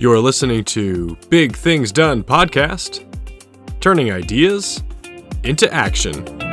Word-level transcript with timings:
You're 0.00 0.20
listening 0.20 0.62
to 0.66 1.16
Big 1.28 1.56
Things 1.56 1.90
Done 1.90 2.22
podcast, 2.22 3.04
turning 3.80 4.12
ideas 4.12 4.82
into 5.42 5.72
action. 5.74 6.47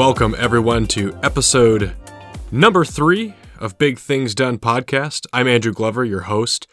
Welcome 0.00 0.34
everyone 0.38 0.86
to 0.86 1.14
episode 1.22 1.94
number 2.50 2.86
three 2.86 3.34
of 3.58 3.76
Big 3.76 3.98
Things 3.98 4.34
Done 4.34 4.58
podcast. 4.58 5.26
I'm 5.30 5.46
Andrew 5.46 5.74
Glover, 5.74 6.06
your 6.06 6.22
host. 6.22 6.66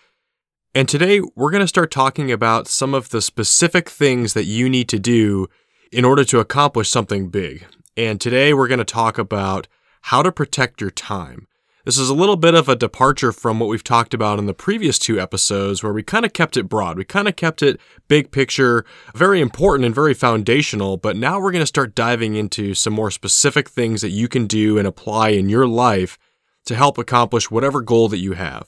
And 0.74 0.88
today 0.88 1.20
we're 1.36 1.52
going 1.52 1.60
to 1.60 1.68
start 1.68 1.92
talking 1.92 2.32
about 2.32 2.70
some 2.70 2.94
of 2.94 3.10
the 3.10 3.22
specific 3.22 3.90
things 3.90 4.32
that 4.32 4.46
you 4.46 4.70
need 4.70 4.88
to 4.88 4.98
do 4.98 5.48
in 5.92 6.06
order 6.06 6.24
to 6.24 6.40
accomplish 6.40 6.90
something 6.90 7.28
big. 7.28 7.66
And 7.98 8.22
today 8.22 8.54
we're 8.54 8.70
going 8.70 8.78
to 8.80 8.86
talk 8.86 9.18
about 9.18 9.68
how 10.04 10.22
to 10.22 10.32
protect 10.32 10.80
your 10.80 10.90
time. 10.90 11.48
This 11.88 11.98
is 11.98 12.10
a 12.10 12.14
little 12.14 12.36
bit 12.36 12.54
of 12.54 12.68
a 12.68 12.76
departure 12.76 13.32
from 13.32 13.62
what 13.62 13.70
we've 13.70 13.82
talked 13.82 14.14
about 14.14 14.40
in 14.40 14.46
the 14.46 14.54
previous 14.54 15.00
two 15.00 15.22
episodes, 15.22 15.82
where 15.82 15.94
we 15.94 16.04
kind 16.04 16.26
of 16.26 16.34
kept 16.34 16.58
it 16.58 16.68
broad. 16.68 16.98
We 16.98 17.06
kind 17.06 17.30
of 17.30 17.38
kept 17.38 17.64
it 17.64 17.80
big 18.10 18.30
picture, 18.30 18.84
very 19.16 19.40
important 19.40 19.86
and 19.86 19.96
very 19.96 20.14
foundational. 20.14 20.98
But 20.98 21.16
now 21.16 21.40
we're 21.40 21.54
going 21.54 21.62
to 21.62 21.66
start 21.66 21.96
diving 21.96 22.36
into 22.36 22.74
some 22.74 22.92
more 22.92 23.10
specific 23.10 23.70
things 23.70 24.02
that 24.02 24.10
you 24.10 24.28
can 24.28 24.48
do 24.48 24.78
and 24.78 24.86
apply 24.86 25.30
in 25.30 25.48
your 25.48 25.66
life 25.66 26.18
to 26.66 26.76
help 26.76 26.98
accomplish 26.98 27.50
whatever 27.50 27.80
goal 27.80 28.10
that 28.10 28.18
you 28.18 28.34
have. 28.34 28.68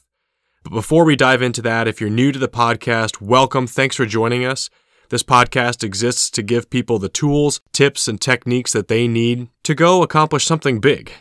But 0.64 0.72
before 0.72 1.04
we 1.04 1.18
dive 1.18 1.42
into 1.42 1.62
that, 1.64 1.90
if 1.90 2.00
you're 2.00 2.10
new 2.10 2.32
to 2.32 2.40
the 2.40 2.48
podcast, 2.48 3.20
welcome. 3.20 3.68
Thanks 3.68 3.98
for 3.98 4.06
joining 4.06 4.46
us. 4.46 4.70
This 5.10 5.24
podcast 5.24 5.84
exists 5.84 6.30
to 6.30 6.42
give 6.42 6.70
people 6.70 7.00
the 7.00 7.10
tools, 7.10 7.60
tips, 7.74 8.08
and 8.08 8.22
techniques 8.22 8.72
that 8.72 8.88
they 8.88 9.10
need 9.10 9.50
to 9.64 9.76
go 9.76 10.04
accomplish 10.04 10.46
something 10.46 10.80
big 10.80 11.12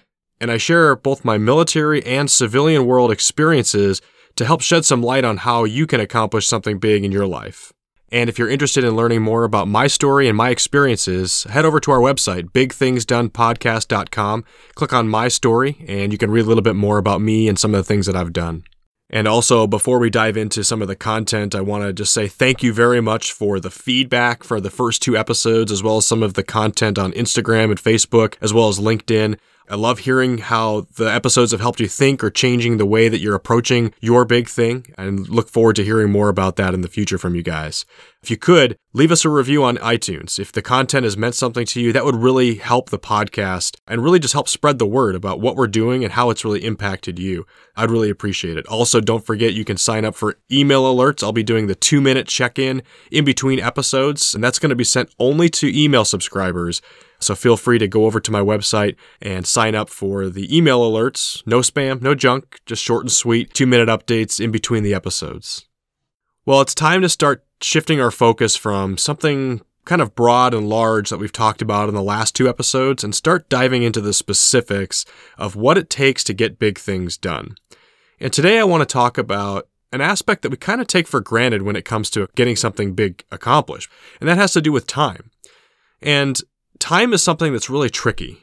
and 0.41 0.50
I 0.50 0.56
share 0.56 0.94
both 0.97 1.25
my 1.25 1.39
military 1.39 2.05
and 2.05 2.31
civilian 2.31 2.86
world 2.86 3.11
experiences 3.11 4.00
to 4.36 4.44
help 4.44 4.61
shed 4.61 4.84
some 4.84 5.03
light 5.03 5.25
on 5.25 5.39
how 5.39 5.64
you 5.64 5.86
can 5.86 6.00
accomplish 6.00 6.47
something 6.47 6.78
big 6.78 7.05
in 7.05 7.12
your 7.12 7.27
life. 7.27 7.72
And 8.11 8.31
if 8.31 8.39
you're 8.39 8.48
interested 8.48 8.84
in 8.84 8.97
learning 8.97 9.22
more 9.22 9.44
about 9.44 9.69
my 9.69 9.86
story 9.86 10.28
and 10.28 10.36
my 10.36 10.48
experiences, 10.48 11.44
head 11.44 11.66
over 11.66 11.78
to 11.81 11.91
our 11.91 11.98
website, 11.98 12.50
bigthingsdonepodcast.com, 12.53 14.44
click 14.75 14.92
on 14.92 15.09
my 15.09 15.28
story, 15.28 15.84
and 15.86 16.12
you 16.12 16.19
can 16.19 16.31
read 16.31 16.44
a 16.44 16.48
little 16.48 16.62
bit 16.62 16.77
more 16.77 16.97
about 16.97 17.20
me 17.20 17.48
and 17.48 17.59
some 17.59 17.75
of 17.75 17.78
the 17.78 17.84
things 17.84 18.06
that 18.06 18.16
I've 18.16 18.33
done. 18.33 18.64
And 19.11 19.27
also, 19.27 19.66
before 19.66 19.98
we 19.98 20.11
dive 20.11 20.36
into 20.36 20.62
some 20.62 20.83
of 20.83 20.89
the 20.89 20.97
content, 20.97 21.55
I 21.55 21.62
want 21.62 21.84
to 21.84 21.92
just 21.94 22.12
say 22.12 22.28
thank 22.28 22.62
you 22.62 22.75
very 22.75 23.00
much 23.00 23.33
for 23.33 23.59
the 23.59 23.70
feedback 23.70 24.44
for 24.44 24.61
the 24.61 24.70
first 24.70 25.00
two 25.00 25.16
episodes, 25.16 25.72
as 25.72 25.83
well 25.83 25.97
as 25.97 26.06
some 26.06 26.22
of 26.22 26.34
the 26.34 26.42
content 26.42 26.98
on 26.98 27.12
Instagram 27.12 27.70
and 27.70 27.83
Facebook, 27.83 28.34
as 28.42 28.53
well 28.53 28.69
as 28.69 28.78
LinkedIn. 28.78 29.39
I 29.71 29.75
love 29.75 30.01
hearing 30.01 30.39
how 30.39 30.87
the 30.97 31.13
episodes 31.13 31.53
have 31.53 31.61
helped 31.61 31.81
you 31.81 31.89
think 31.89 32.25
or 32.25 32.31
changing 32.31 32.79
the 32.79 32.87
way 32.87 33.09
that 33.09 33.19
you're 33.19 33.35
approaching 33.35 33.93
your 34.01 34.25
big 34.25 34.49
thing 34.49 34.87
and 34.97 35.29
look 35.29 35.49
forward 35.49 35.77
to 35.77 35.85
hearing 35.85 36.11
more 36.11 36.29
about 36.29 36.57
that 36.57 36.75
in 36.75 36.81
the 36.81 36.89
future 36.89 37.19
from 37.19 37.35
you 37.35 37.43
guys. 37.43 37.85
If 38.23 38.31
you 38.31 38.37
could, 38.37 38.77
leave 38.93 39.13
us 39.13 39.25
a 39.25 39.29
review 39.29 39.63
on 39.63 39.77
iTunes. 39.77 40.39
If 40.39 40.51
the 40.51 40.63
content 40.63 41.05
has 41.05 41.17
meant 41.17 41.35
something 41.35 41.67
to 41.67 41.81
you, 41.81 41.93
that 41.93 42.05
would 42.05 42.17
really 42.17 42.57
help 42.57 42.91
the 42.91 42.99
podcast 42.99 43.77
and 43.87 44.03
really 44.03 44.19
just 44.19 44.33
help 44.33 44.49
spread 44.49 44.79
the 44.79 44.87
word 44.87 45.15
about 45.15 45.41
what 45.41 45.55
we're 45.55 45.69
doing 45.69 46.03
and 46.03 46.15
how 46.15 46.31
it's 46.31 46.45
really 46.45 46.65
impacted 46.65 47.19
you. 47.19 47.47
I'd 47.77 47.91
really 47.91 48.11
appreciate 48.11 48.57
it. 48.57 48.67
Also, 48.67 49.01
don't 49.01 49.25
forget 49.25 49.55
you 49.55 49.65
can 49.65 49.77
sign 49.77 50.05
up 50.05 50.15
for 50.15 50.39
email 50.51 50.84
alerts. 50.84 51.23
I'll 51.23 51.33
be 51.33 51.45
doing 51.45 51.69
the 51.69 51.75
two 51.75 52.01
minute 52.01 52.27
check 52.27 52.59
in 52.59 52.83
in 53.12 53.25
between 53.25 53.61
episodes, 53.61 54.34
and 54.34 54.43
that's 54.43 54.59
going 54.59 54.71
to 54.71 54.77
be 54.77 54.84
sent 54.84 55.15
only 55.19 55.49
to 55.51 55.81
email 55.81 56.05
subscribers. 56.05 56.83
So 57.21 57.34
feel 57.34 57.56
free 57.56 57.79
to 57.79 57.89
go 57.89 58.05
over 58.05 58.21
to 58.21 58.31
my 58.31 58.41
website 58.41 58.97
and 59.21 59.47
sign 59.47 59.75
up 59.75 59.91
for 59.91 60.29
the 60.29 60.56
email 60.56 60.81
alerts. 60.81 61.45
No 61.47 61.61
spam, 61.61 62.01
no 62.01 62.15
junk, 62.15 62.61
just 62.65 62.83
short 62.83 63.03
and 63.03 63.12
sweet, 63.12 63.53
two 63.55 63.67
minute 63.67 63.89
updates 63.89 64.43
in 64.43 64.51
between 64.51 64.84
the 64.84 64.95
episodes. 64.95 65.67
Well, 66.47 66.61
it's 66.61 66.75
time 66.75 67.03
to 67.03 67.09
start 67.09 67.45
shifting 67.61 68.01
our 68.01 68.11
focus 68.11 68.57
from 68.57 68.97
something 68.97 69.62
kind 69.84 70.03
of 70.03 70.15
broad 70.15 70.55
and 70.55 70.69
large 70.69 71.09
that 71.09 71.19
we've 71.19 71.33
talked 71.33 71.62
about 71.62 71.89
in 71.89 71.95
the 71.95 72.03
last 72.03 72.37
two 72.37 72.49
episodes 72.49 73.03
and 73.03 73.15
start 73.15 73.49
diving 73.49 73.83
into 73.83 74.01
the 74.01 74.12
specifics 74.12 75.05
of 75.39 75.57
what 75.57 75.78
it 75.78 75.89
takes 75.91 76.23
to 76.23 76.34
get 76.34 76.59
big 76.59 76.78
things 76.78 77.17
done. 77.17 77.57
And 78.21 78.33
today 78.33 78.59
I 78.59 78.65
want 78.65 78.83
to 78.83 78.93
talk 78.93 79.17
about 79.17 79.69
an 79.91 80.03
aspect 80.03 80.43
that 80.43 80.51
we 80.51 80.59
kind 80.59 80.81
of 80.81 80.87
take 80.87 81.09
for 81.09 81.21
granted 81.21 81.62
when 81.62 81.77
it 81.77 81.87
comes 81.87 82.11
to 82.11 82.28
getting 82.37 82.55
something 82.55 82.93
big 82.93 83.25
accomplished, 83.31 83.91
and 84.21 84.28
that 84.28 84.37
has 84.37 84.53
to 84.53 84.61
do 84.61 84.71
with 84.71 84.87
time. 84.87 85.31
And 86.03 86.39
time 86.78 87.12
is 87.12 87.22
something 87.22 87.53
that's 87.53 87.71
really 87.71 87.91
tricky. 87.91 88.39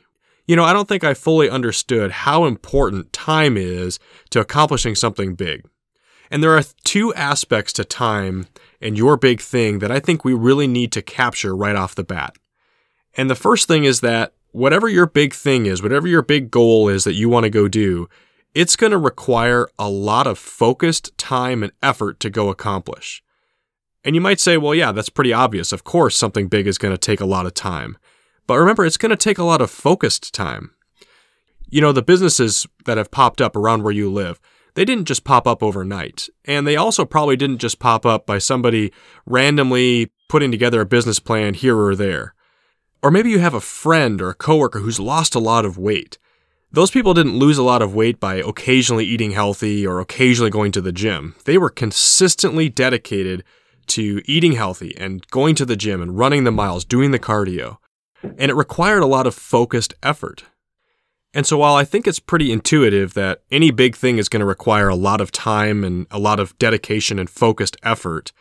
You 0.45 0.55
know, 0.55 0.63
I 0.63 0.73
don't 0.73 0.87
think 0.87 1.03
I 1.03 1.13
fully 1.13 1.49
understood 1.49 2.11
how 2.11 2.45
important 2.45 3.11
time 3.11 3.57
is 3.57 3.99
to 4.29 4.39
accomplishing 4.39 4.95
something 4.95 5.35
big. 5.35 5.65
And 6.29 6.43
there 6.43 6.55
are 6.57 6.63
two 6.83 7.13
aspects 7.13 7.73
to 7.73 7.85
time 7.85 8.47
and 8.81 8.97
your 8.97 9.17
big 9.17 9.41
thing 9.41 9.79
that 9.79 9.91
I 9.91 9.99
think 9.99 10.23
we 10.23 10.33
really 10.33 10.67
need 10.67 10.91
to 10.93 11.01
capture 11.01 11.55
right 11.55 11.75
off 11.75 11.95
the 11.95 12.03
bat. 12.03 12.35
And 13.15 13.29
the 13.29 13.35
first 13.35 13.67
thing 13.67 13.85
is 13.85 14.01
that 14.01 14.33
whatever 14.51 14.87
your 14.87 15.05
big 15.05 15.33
thing 15.33 15.65
is, 15.65 15.81
whatever 15.81 16.07
your 16.07 16.21
big 16.21 16.51
goal 16.51 16.87
is 16.87 17.03
that 17.03 17.13
you 17.13 17.29
want 17.29 17.45
to 17.45 17.49
go 17.49 17.67
do, 17.67 18.07
it's 18.53 18.75
going 18.75 18.91
to 18.91 18.97
require 18.97 19.67
a 19.77 19.89
lot 19.89 20.27
of 20.27 20.39
focused 20.39 21.17
time 21.17 21.63
and 21.63 21.71
effort 21.81 22.19
to 22.21 22.29
go 22.29 22.49
accomplish. 22.49 23.23
And 24.03 24.15
you 24.15 24.21
might 24.21 24.39
say, 24.39 24.57
well, 24.57 24.75
yeah, 24.75 24.91
that's 24.91 25.09
pretty 25.09 25.33
obvious. 25.33 25.71
Of 25.71 25.83
course, 25.83 26.15
something 26.15 26.47
big 26.47 26.67
is 26.67 26.77
going 26.77 26.93
to 26.93 26.97
take 26.97 27.19
a 27.19 27.25
lot 27.25 27.45
of 27.45 27.53
time. 27.53 27.97
But 28.47 28.57
remember, 28.57 28.85
it's 28.85 28.97
going 28.97 29.09
to 29.11 29.15
take 29.15 29.37
a 29.37 29.43
lot 29.43 29.61
of 29.61 29.71
focused 29.71 30.33
time. 30.33 30.71
You 31.67 31.81
know, 31.81 31.91
the 31.91 32.03
businesses 32.03 32.67
that 32.85 32.97
have 32.97 33.11
popped 33.11 33.41
up 33.41 33.55
around 33.55 33.83
where 33.83 33.93
you 33.93 34.11
live, 34.11 34.39
they 34.75 34.85
didn't 34.85 35.05
just 35.05 35.23
pop 35.23 35.47
up 35.47 35.63
overnight. 35.63 36.29
And 36.45 36.67
they 36.67 36.75
also 36.75 37.05
probably 37.05 37.35
didn't 37.35 37.57
just 37.57 37.79
pop 37.79 38.05
up 38.05 38.25
by 38.25 38.37
somebody 38.37 38.91
randomly 39.25 40.11
putting 40.29 40.51
together 40.51 40.81
a 40.81 40.85
business 40.85 41.19
plan 41.19 41.53
here 41.53 41.77
or 41.77 41.95
there. 41.95 42.33
Or 43.01 43.11
maybe 43.11 43.29
you 43.29 43.39
have 43.39 43.53
a 43.53 43.61
friend 43.61 44.21
or 44.21 44.29
a 44.29 44.35
coworker 44.35 44.79
who's 44.79 44.99
lost 44.99 45.35
a 45.35 45.39
lot 45.39 45.65
of 45.65 45.77
weight. 45.77 46.17
Those 46.71 46.91
people 46.91 47.13
didn't 47.13 47.37
lose 47.37 47.57
a 47.57 47.63
lot 47.63 47.81
of 47.81 47.95
weight 47.95 48.19
by 48.19 48.35
occasionally 48.35 49.05
eating 49.05 49.31
healthy 49.31 49.87
or 49.87 49.99
occasionally 49.99 50.51
going 50.51 50.71
to 50.73 50.81
the 50.81 50.91
gym. 50.91 51.35
They 51.45 51.57
were 51.57 51.69
consistently 51.69 52.69
dedicated 52.69 53.43
to 53.87 54.21
eating 54.25 54.53
healthy 54.53 54.95
and 54.97 55.25
going 55.27 55.55
to 55.55 55.65
the 55.65 55.75
gym 55.75 56.01
and 56.01 56.17
running 56.17 56.43
the 56.43 56.51
miles, 56.51 56.83
doing 56.83 57.11
the 57.11 57.19
cardio 57.19 57.77
and 58.37 58.51
it 58.51 58.55
required 58.55 59.03
a 59.03 59.07
lot 59.07 59.27
of 59.27 59.35
focused 59.35 59.93
effort. 60.01 60.43
And 61.33 61.45
so 61.45 61.57
while 61.57 61.75
I 61.75 61.83
think 61.83 62.07
it's 62.07 62.19
pretty 62.19 62.51
intuitive 62.51 63.13
that 63.13 63.41
any 63.51 63.69
big 63.69 63.95
thing 63.95 64.17
is 64.17 64.29
going 64.29 64.39
to 64.39 64.45
require 64.45 64.87
a 64.87 64.95
lot 64.95 65.19
of 65.19 65.33
time 65.33 65.83
and 65.83 66.07
a 66.09 66.17
lot 66.17 66.39
of 66.39 66.57
dedication 66.57 67.19
and 67.19 67.29
focused 67.29 67.75
effort, 67.83 68.31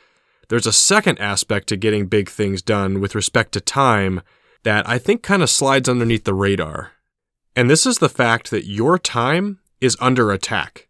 there's 0.49 0.67
a 0.67 0.73
second 0.73 1.19
aspect 1.19 1.69
to 1.69 1.77
getting 1.77 2.06
big 2.06 2.28
things 2.28 2.62
done 2.62 3.00
with 3.00 3.17
respect 3.17 3.53
to 3.53 3.61
time 3.61 4.21
that 4.62 4.89
I 4.89 4.99
think 4.99 5.23
kind 5.23 5.43
of 5.43 5.50
slides 5.50 5.89
underneath 5.89 6.25
the 6.25 6.34
radar. 6.34 6.93
And 7.56 7.69
this 7.69 7.84
is 7.84 7.99
the 7.99 8.09
fact 8.09 8.50
that 8.50 8.67
your 8.67 8.99
time 8.99 9.59
is 9.81 9.97
under 10.00 10.31
attack. 10.31 10.89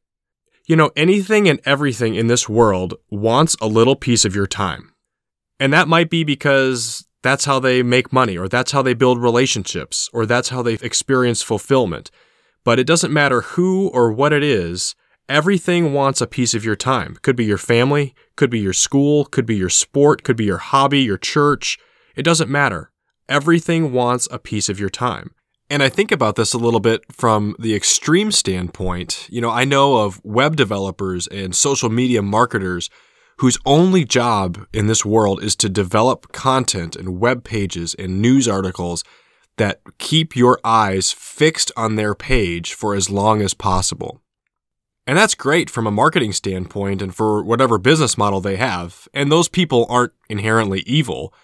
You 0.66 0.76
know, 0.76 0.90
anything 0.96 1.48
and 1.48 1.60
everything 1.64 2.14
in 2.14 2.26
this 2.26 2.48
world 2.48 2.94
wants 3.10 3.56
a 3.60 3.66
little 3.66 3.96
piece 3.96 4.24
of 4.24 4.34
your 4.34 4.46
time. 4.46 4.92
And 5.60 5.72
that 5.72 5.88
might 5.88 6.10
be 6.10 6.24
because 6.24 7.06
that's 7.24 7.46
how 7.46 7.58
they 7.58 7.82
make 7.82 8.12
money, 8.12 8.36
or 8.36 8.48
that's 8.48 8.72
how 8.72 8.82
they 8.82 8.92
build 8.92 9.18
relationships, 9.18 10.10
or 10.12 10.26
that's 10.26 10.50
how 10.50 10.60
they 10.60 10.74
experience 10.74 11.42
fulfillment. 11.42 12.10
But 12.64 12.78
it 12.78 12.86
doesn't 12.86 13.12
matter 13.12 13.40
who 13.40 13.88
or 13.88 14.12
what 14.12 14.34
it 14.34 14.42
is, 14.42 14.94
everything 15.26 15.94
wants 15.94 16.20
a 16.20 16.26
piece 16.26 16.52
of 16.52 16.66
your 16.66 16.76
time. 16.76 17.16
Could 17.22 17.34
be 17.34 17.46
your 17.46 17.56
family, 17.58 18.14
could 18.36 18.50
be 18.50 18.60
your 18.60 18.74
school, 18.74 19.24
could 19.24 19.46
be 19.46 19.56
your 19.56 19.70
sport, 19.70 20.22
could 20.22 20.36
be 20.36 20.44
your 20.44 20.58
hobby, 20.58 21.00
your 21.00 21.16
church. 21.16 21.78
It 22.14 22.24
doesn't 22.24 22.50
matter. 22.50 22.90
Everything 23.26 23.90
wants 23.90 24.28
a 24.30 24.38
piece 24.38 24.68
of 24.68 24.78
your 24.78 24.90
time. 24.90 25.30
And 25.70 25.82
I 25.82 25.88
think 25.88 26.12
about 26.12 26.36
this 26.36 26.52
a 26.52 26.58
little 26.58 26.78
bit 26.78 27.10
from 27.10 27.56
the 27.58 27.74
extreme 27.74 28.32
standpoint. 28.32 29.26
You 29.30 29.40
know, 29.40 29.50
I 29.50 29.64
know 29.64 29.96
of 29.96 30.22
web 30.22 30.56
developers 30.56 31.26
and 31.28 31.56
social 31.56 31.88
media 31.88 32.20
marketers 32.20 32.90
whose 33.38 33.58
only 33.66 34.04
job 34.04 34.66
in 34.72 34.86
this 34.86 35.04
world 35.04 35.42
is 35.42 35.56
to 35.56 35.68
develop 35.68 36.32
content 36.32 36.96
and 36.96 37.18
web 37.20 37.44
pages 37.44 37.94
and 37.94 38.20
news 38.20 38.46
articles 38.46 39.04
that 39.56 39.80
keep 39.98 40.36
your 40.36 40.58
eyes 40.64 41.12
fixed 41.12 41.70
on 41.76 41.96
their 41.96 42.14
page 42.14 42.74
for 42.74 42.94
as 42.94 43.10
long 43.10 43.40
as 43.40 43.54
possible. 43.54 44.20
And 45.06 45.18
that's 45.18 45.34
great 45.34 45.68
from 45.68 45.86
a 45.86 45.92
marketing 45.92 46.32
standpoint 46.32 47.02
and 47.02 47.14
for 47.14 47.42
whatever 47.42 47.78
business 47.78 48.16
model 48.16 48.40
they 48.40 48.56
have. 48.56 49.06
And 49.12 49.30
those 49.30 49.48
people 49.48 49.86
aren't 49.88 50.12
inherently 50.28 50.80
evil. 50.86 51.34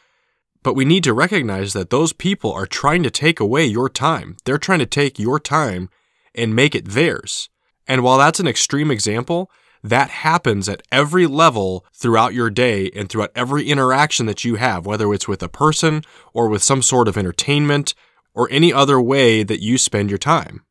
But 0.63 0.75
we 0.75 0.85
need 0.85 1.05
to 1.05 1.15
recognize 1.15 1.73
that 1.73 1.91
those 1.91 2.13
people 2.13 2.53
are 2.53 2.67
trying 2.67 3.03
to 3.03 3.11
take 3.11 3.41
away 3.41 3.65
your 3.67 3.89
time. 3.89 4.37
They're 4.45 4.59
trying 4.59 4.79
to 4.81 4.87
take 4.87 5.19
your 5.19 5.39
time 5.39 5.91
and 6.35 6.57
make 6.57 6.75
it 6.75 6.89
theirs. 6.89 7.49
And 7.87 8.03
while 8.03 8.19
that's 8.19 8.41
an 8.41 8.49
extreme 8.49 8.91
example, 8.91 9.51
that 9.83 10.11
happens 10.11 10.69
at 10.69 10.83
every 10.93 11.27
level 11.27 11.85
throughout 11.95 12.35
your 12.35 12.51
day 12.51 12.91
and 12.95 13.09
throughout 13.09 13.33
every 13.35 13.69
interaction 13.69 14.27
that 14.27 14.45
you 14.45 14.57
have, 14.57 14.87
whether 14.87 15.13
it's 15.15 15.29
with 15.29 15.43
a 15.43 15.49
person 15.49 16.03
or 16.33 16.49
with 16.49 16.63
some 16.63 16.83
sort 16.83 17.09
of 17.09 17.17
entertainment 17.17 17.95
or 18.35 18.49
any 18.51 18.73
other 18.73 19.01
way 19.01 19.43
that 19.43 19.61
you 19.61 19.79
spend 19.79 20.11
your 20.11 20.19
time. 20.19 20.65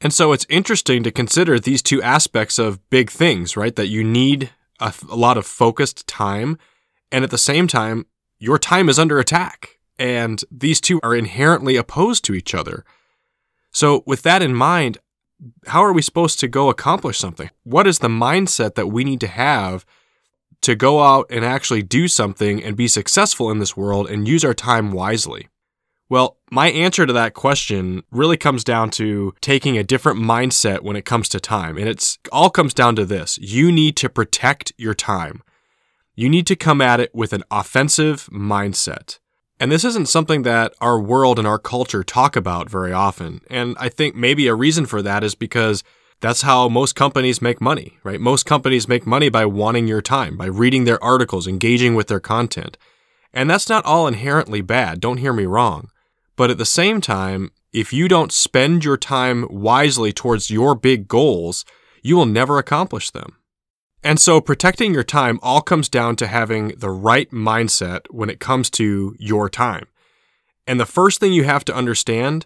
And 0.00 0.12
so 0.12 0.32
it's 0.32 0.46
interesting 0.48 1.02
to 1.02 1.10
consider 1.10 1.58
these 1.58 1.82
two 1.82 2.02
aspects 2.02 2.58
of 2.58 2.88
big 2.90 3.10
things, 3.10 3.56
right? 3.56 3.74
That 3.74 3.88
you 3.88 4.04
need 4.04 4.50
a, 4.80 4.92
lot 5.08 5.38
of 5.38 5.46
focused 5.46 6.06
time. 6.06 6.58
And 7.10 7.24
at 7.24 7.30
the 7.30 7.38
same 7.38 7.66
time, 7.66 8.06
your 8.38 8.58
time 8.58 8.88
is 8.88 8.98
under 8.98 9.18
attack. 9.18 9.78
And 9.98 10.42
these 10.50 10.80
two 10.80 11.00
are 11.02 11.14
inherently 11.14 11.76
opposed 11.76 12.24
to 12.24 12.34
each 12.34 12.54
other. 12.54 12.84
So, 13.70 14.02
with 14.06 14.22
that 14.22 14.42
in 14.42 14.54
mind, 14.54 14.98
how 15.66 15.84
are 15.84 15.92
we 15.92 16.02
supposed 16.02 16.40
to 16.40 16.48
go 16.48 16.68
accomplish 16.68 17.18
something? 17.18 17.50
What 17.62 17.86
is 17.86 17.98
the 17.98 18.08
mindset 18.08 18.74
that 18.74 18.88
we 18.88 19.04
need 19.04 19.20
to 19.20 19.26
have 19.26 19.84
to 20.62 20.74
go 20.74 21.02
out 21.02 21.26
and 21.30 21.44
actually 21.44 21.82
do 21.82 22.08
something 22.08 22.62
and 22.62 22.76
be 22.76 22.88
successful 22.88 23.50
in 23.50 23.58
this 23.58 23.76
world 23.76 24.08
and 24.08 24.26
use 24.26 24.44
our 24.44 24.54
time 24.54 24.92
wisely? 24.92 25.48
Well, 26.08 26.38
my 26.50 26.70
answer 26.70 27.06
to 27.06 27.12
that 27.14 27.34
question 27.34 28.02
really 28.10 28.36
comes 28.36 28.62
down 28.62 28.90
to 28.90 29.34
taking 29.40 29.76
a 29.78 29.84
different 29.84 30.20
mindset 30.20 30.82
when 30.82 30.96
it 30.96 31.04
comes 31.04 31.28
to 31.30 31.40
time. 31.40 31.76
And 31.76 31.88
it's 31.88 32.18
all 32.30 32.50
comes 32.50 32.74
down 32.74 32.94
to 32.96 33.04
this. 33.04 33.38
You 33.38 33.72
need 33.72 33.96
to 33.96 34.08
protect 34.08 34.72
your 34.76 34.94
time. 34.94 35.42
You 36.14 36.28
need 36.28 36.46
to 36.46 36.56
come 36.56 36.80
at 36.80 37.00
it 37.00 37.14
with 37.14 37.32
an 37.32 37.42
offensive 37.50 38.28
mindset. 38.32 39.18
And 39.60 39.70
this 39.70 39.84
isn't 39.84 40.08
something 40.08 40.42
that 40.42 40.74
our 40.80 41.00
world 41.00 41.38
and 41.38 41.46
our 41.46 41.58
culture 41.58 42.02
talk 42.02 42.36
about 42.36 42.68
very 42.68 42.92
often. 42.92 43.40
And 43.48 43.76
I 43.78 43.88
think 43.88 44.14
maybe 44.14 44.46
a 44.46 44.54
reason 44.54 44.84
for 44.86 45.00
that 45.02 45.22
is 45.22 45.34
because 45.34 45.84
that's 46.20 46.42
how 46.42 46.68
most 46.68 46.94
companies 46.94 47.42
make 47.42 47.60
money, 47.60 47.98
right? 48.02 48.20
Most 48.20 48.46
companies 48.46 48.88
make 48.88 49.06
money 49.06 49.28
by 49.28 49.46
wanting 49.46 49.86
your 49.86 50.02
time, 50.02 50.36
by 50.36 50.46
reading 50.46 50.84
their 50.84 51.02
articles, 51.02 51.46
engaging 51.46 51.94
with 51.94 52.08
their 52.08 52.20
content. 52.20 52.76
And 53.32 53.48
that's 53.48 53.68
not 53.68 53.84
all 53.84 54.06
inherently 54.06 54.60
bad, 54.60 55.00
don't 55.00 55.18
hear 55.18 55.32
me 55.32 55.44
wrong. 55.44 55.88
But 56.36 56.50
at 56.50 56.58
the 56.58 56.64
same 56.64 57.00
time, 57.00 57.50
if 57.72 57.92
you 57.92 58.08
don't 58.08 58.32
spend 58.32 58.84
your 58.84 58.96
time 58.96 59.46
wisely 59.50 60.12
towards 60.12 60.50
your 60.50 60.74
big 60.74 61.08
goals, 61.08 61.64
you 62.02 62.16
will 62.16 62.26
never 62.26 62.58
accomplish 62.58 63.10
them. 63.10 63.36
And 64.04 64.20
so 64.20 64.38
protecting 64.42 64.92
your 64.92 65.02
time 65.02 65.40
all 65.42 65.62
comes 65.62 65.88
down 65.88 66.16
to 66.16 66.26
having 66.26 66.68
the 66.76 66.90
right 66.90 67.30
mindset 67.30 68.02
when 68.10 68.28
it 68.28 68.38
comes 68.38 68.68
to 68.70 69.16
your 69.18 69.48
time. 69.48 69.86
And 70.66 70.78
the 70.78 70.86
first 70.86 71.20
thing 71.20 71.32
you 71.32 71.44
have 71.44 71.64
to 71.64 71.74
understand 71.74 72.44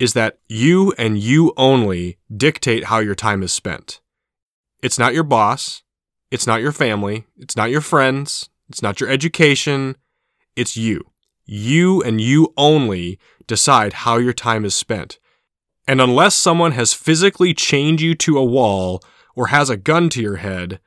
is 0.00 0.14
that 0.14 0.38
you 0.48 0.92
and 0.98 1.16
you 1.16 1.54
only 1.56 2.18
dictate 2.36 2.84
how 2.84 2.98
your 2.98 3.14
time 3.14 3.44
is 3.44 3.52
spent. 3.52 4.00
It's 4.82 4.98
not 4.98 5.14
your 5.14 5.22
boss. 5.22 5.82
It's 6.32 6.46
not 6.46 6.60
your 6.60 6.72
family. 6.72 7.24
It's 7.36 7.56
not 7.56 7.70
your 7.70 7.80
friends. 7.80 8.50
It's 8.68 8.82
not 8.82 9.00
your 9.00 9.08
education. 9.08 9.96
It's 10.56 10.76
you. 10.76 11.12
You 11.44 12.02
and 12.02 12.20
you 12.20 12.52
only 12.56 13.20
decide 13.46 13.92
how 13.92 14.18
your 14.18 14.32
time 14.32 14.64
is 14.64 14.74
spent. 14.74 15.20
And 15.86 16.00
unless 16.00 16.34
someone 16.34 16.72
has 16.72 16.92
physically 16.92 17.54
chained 17.54 18.00
you 18.00 18.16
to 18.16 18.38
a 18.38 18.44
wall 18.44 19.02
or 19.36 19.48
has 19.48 19.70
a 19.70 19.76
gun 19.76 20.08
to 20.10 20.20
your 20.20 20.36
head, 20.36 20.80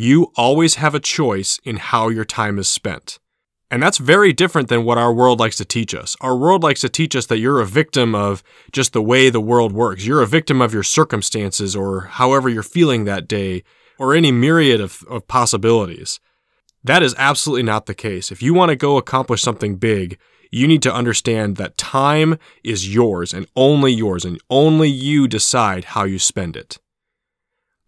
you 0.00 0.32
always 0.34 0.76
have 0.76 0.94
a 0.94 1.00
choice 1.00 1.60
in 1.62 1.76
how 1.76 2.08
your 2.08 2.24
time 2.24 2.58
is 2.58 2.68
spent. 2.68 3.18
And 3.70 3.82
that's 3.82 3.98
very 3.98 4.32
different 4.32 4.68
than 4.68 4.84
what 4.84 4.98
our 4.98 5.12
world 5.12 5.38
likes 5.38 5.56
to 5.56 5.64
teach 5.64 5.94
us. 5.94 6.16
Our 6.20 6.36
world 6.36 6.62
likes 6.62 6.80
to 6.80 6.88
teach 6.88 7.14
us 7.14 7.26
that 7.26 7.38
you're 7.38 7.60
a 7.60 7.66
victim 7.66 8.14
of 8.14 8.42
just 8.72 8.92
the 8.92 9.02
way 9.02 9.30
the 9.30 9.40
world 9.40 9.72
works. 9.72 10.04
You're 10.04 10.22
a 10.22 10.26
victim 10.26 10.60
of 10.60 10.74
your 10.74 10.82
circumstances 10.82 11.76
or 11.76 12.00
however 12.00 12.48
you're 12.48 12.62
feeling 12.62 13.04
that 13.04 13.28
day 13.28 13.62
or 13.98 14.14
any 14.14 14.32
myriad 14.32 14.80
of, 14.80 15.04
of 15.08 15.28
possibilities. 15.28 16.18
That 16.82 17.02
is 17.02 17.14
absolutely 17.18 17.64
not 17.64 17.86
the 17.86 17.94
case. 17.94 18.32
If 18.32 18.42
you 18.42 18.54
want 18.54 18.70
to 18.70 18.76
go 18.76 18.96
accomplish 18.96 19.42
something 19.42 19.76
big, 19.76 20.18
you 20.50 20.66
need 20.66 20.82
to 20.82 20.94
understand 20.94 21.56
that 21.56 21.76
time 21.76 22.38
is 22.64 22.92
yours 22.92 23.34
and 23.34 23.46
only 23.54 23.92
yours, 23.92 24.24
and 24.24 24.40
only 24.48 24.88
you 24.88 25.28
decide 25.28 25.84
how 25.84 26.04
you 26.04 26.18
spend 26.18 26.56
it. 26.56 26.78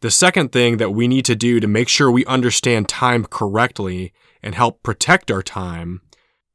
The 0.03 0.11
second 0.11 0.53
thing 0.53 0.77
that 0.77 0.91
we 0.91 1.09
need 1.09 1.25
to 1.27 1.35
do 1.35 1.61
to 1.61 1.67
make 1.67 1.89
sure 1.89 2.11
we 2.11 2.27
understand 2.27 2.89
time 2.89 3.25
correctly 3.25 4.13
and 4.43 4.55
help 4.55 4.83
protect 4.83 5.31
our 5.31 5.43
time 5.43 6.01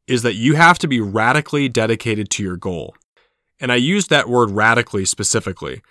is 0.05 0.21
that 0.21 0.35
you 0.35 0.55
have 0.55 0.77
to 0.79 0.87
be 0.87 0.99
radically 0.99 1.67
dedicated 1.67 2.29
to 2.31 2.43
your 2.43 2.57
goal. 2.57 2.95
And 3.59 3.71
I 3.71 3.75
use 3.75 4.07
that 4.07 4.29
word 4.29 4.51
radically 4.51 5.05
specifically 5.05 5.81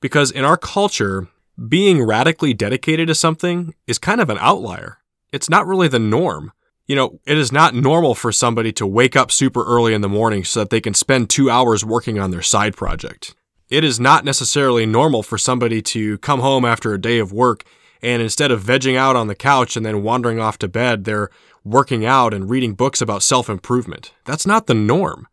because 0.00 0.30
in 0.30 0.44
our 0.44 0.56
culture, 0.56 1.28
being 1.68 2.02
radically 2.02 2.54
dedicated 2.54 3.08
to 3.08 3.14
something 3.14 3.74
is 3.86 3.98
kind 3.98 4.20
of 4.20 4.30
an 4.30 4.38
outlier 4.40 5.00
it's 5.32 5.50
not 5.50 5.66
really 5.66 5.88
the 5.88 5.98
norm. 5.98 6.52
You 6.86 6.96
know, 6.96 7.20
it 7.24 7.38
is 7.38 7.52
not 7.52 7.74
normal 7.74 8.14
for 8.14 8.32
somebody 8.32 8.72
to 8.72 8.86
wake 8.86 9.14
up 9.14 9.30
super 9.30 9.64
early 9.64 9.94
in 9.94 10.00
the 10.00 10.08
morning 10.08 10.44
so 10.44 10.60
that 10.60 10.70
they 10.70 10.80
can 10.80 10.94
spend 10.94 11.30
two 11.30 11.48
hours 11.48 11.84
working 11.84 12.18
on 12.18 12.30
their 12.30 12.42
side 12.42 12.76
project. 12.76 13.34
It 13.70 13.84
is 13.84 14.00
not 14.00 14.24
necessarily 14.24 14.84
normal 14.84 15.22
for 15.22 15.38
somebody 15.38 15.80
to 15.82 16.18
come 16.18 16.40
home 16.40 16.64
after 16.64 16.92
a 16.92 17.00
day 17.00 17.18
of 17.18 17.32
work 17.32 17.64
and 18.02 18.20
instead 18.20 18.50
of 18.50 18.62
vegging 18.62 18.96
out 18.96 19.16
on 19.16 19.28
the 19.28 19.34
couch 19.34 19.76
and 19.76 19.84
then 19.84 20.02
wandering 20.02 20.40
off 20.40 20.58
to 20.58 20.68
bed, 20.68 21.04
they're 21.04 21.30
working 21.64 22.04
out 22.04 22.34
and 22.34 22.50
reading 22.50 22.74
books 22.74 23.00
about 23.00 23.22
self 23.22 23.48
improvement. 23.48 24.12
That's 24.24 24.46
not 24.46 24.66
the 24.66 24.74
norm. 24.74 25.28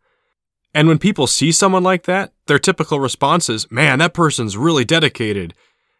And 0.74 0.86
when 0.86 0.98
people 0.98 1.26
see 1.26 1.50
someone 1.50 1.82
like 1.82 2.04
that, 2.04 2.32
their 2.46 2.58
typical 2.58 3.00
response 3.00 3.48
is, 3.48 3.70
man, 3.70 3.98
that 3.98 4.14
person's 4.14 4.56
really 4.56 4.84
dedicated, 4.84 5.54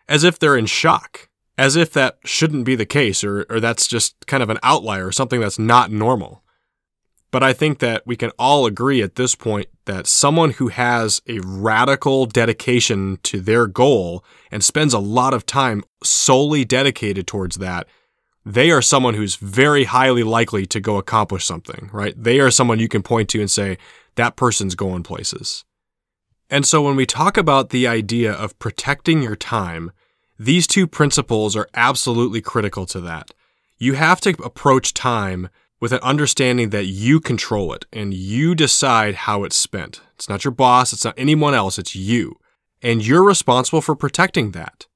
as 0.09 0.25
if 0.25 0.39
they're 0.39 0.57
in 0.57 0.67
shock 0.67 1.29
as 1.59 1.75
if 1.75 1.93
that 1.93 2.19
shouldn't 2.25 2.65
be 2.65 2.77
the 2.77 2.87
case 2.87 3.25
or, 3.25 3.45
or 3.51 3.59
that's 3.59 3.89
just 3.89 4.15
kind 4.27 4.43
of 4.43 4.49
an 4.49 4.61
outlier 4.63 5.09
or 5.09 5.13
something 5.13 5.41
that's 5.41 5.59
not 5.59 5.91
normal. 5.91 6.43
But 7.31 7.43
I 7.43 7.53
think 7.53 7.79
that 7.81 8.07
we 8.07 8.17
can 8.17 8.31
all 8.39 8.65
agree 8.65 9.03
at 9.03 9.17
this 9.17 9.35
point 9.35 9.69
that 9.85 10.07
someone 10.07 10.53
who 10.53 10.69
has 10.69 11.21
a 11.29 11.41
radical 11.41 12.25
dedication 12.25 13.19
to 13.25 13.41
their 13.41 13.67
goal 13.67 14.25
and 14.51 14.65
spends 14.65 14.95
a 14.95 14.99
lot 14.99 15.35
of 15.35 15.45
time 15.45 15.85
solely 16.03 16.65
dedicated 16.65 17.27
towards 17.27 17.57
that, 17.57 17.87
they 18.47 18.71
are 18.71 18.81
someone 18.81 19.13
who's 19.13 19.37
very 19.37 19.85
highly 19.85 20.23
likely 20.23 20.65
to 20.67 20.81
go 20.81 20.97
accomplish 20.97 21.45
something, 21.45 21.91
right? 21.93 22.15
They 22.17 22.41
are 22.41 22.51
someone 22.51 22.79
you 22.79 22.89
can 22.89 23.03
point 23.03 23.29
to 23.31 23.41
and 23.41 23.51
say, 23.51 23.77
that 24.15 24.37
person's 24.37 24.75
going 24.75 25.03
places. 25.03 25.65
And 26.51 26.67
so 26.67 26.81
when 26.83 26.97
we 26.97 27.05
talk 27.05 27.37
about 27.37 27.71
the 27.71 27.87
idea 27.87 28.33
of 28.33 28.59
protecting 28.59 29.23
your 29.23 29.37
time, 29.37 29.93
these 30.39 30.67
two 30.67 30.87
principles 30.87 31.55
are 31.55 31.69
absolutely 31.75 32.41
critical 32.41 32.87
to 32.87 33.01
that. 33.03 33.33
You 33.77 33.95
have 33.95 34.21
to 34.23 34.31
approach 34.43 34.95
time 34.95 35.51
with 35.81 35.93
an 35.93 36.01
understanding 36.03 36.71
that 36.71 36.87
you 36.87 37.21
control 37.21 37.73
it 37.73 37.87
and 37.93 38.13
you 38.13 38.55
decide 38.55 39.15
how 39.15 39.45
it's 39.45 39.57
spent. 39.57 40.01
It's 40.15 40.29
not 40.29 40.45
your 40.45 40.53
boss, 40.53 40.93
it's 40.93 41.05
not 41.05 41.15
anyone 41.17 41.55
else, 41.55 41.79
it's 41.79 41.95
you. 41.95 42.37
And 42.83 43.05
you're 43.05 43.25
responsible 43.25 43.81
for 43.81 43.95
protecting 43.95 44.53
that. 44.53 44.87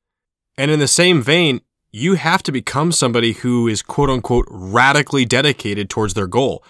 And 0.56 0.70
in 0.70 0.78
the 0.78 0.88
same 0.88 1.22
vein, 1.22 1.60
you 1.92 2.14
have 2.14 2.42
to 2.44 2.52
become 2.52 2.92
somebody 2.92 3.32
who 3.32 3.68
is 3.68 3.82
quote 3.82 4.10
unquote 4.10 4.46
radically 4.48 5.24
dedicated 5.24 5.90
towards 5.90 6.14
their 6.14 6.26
goal. 6.26 6.64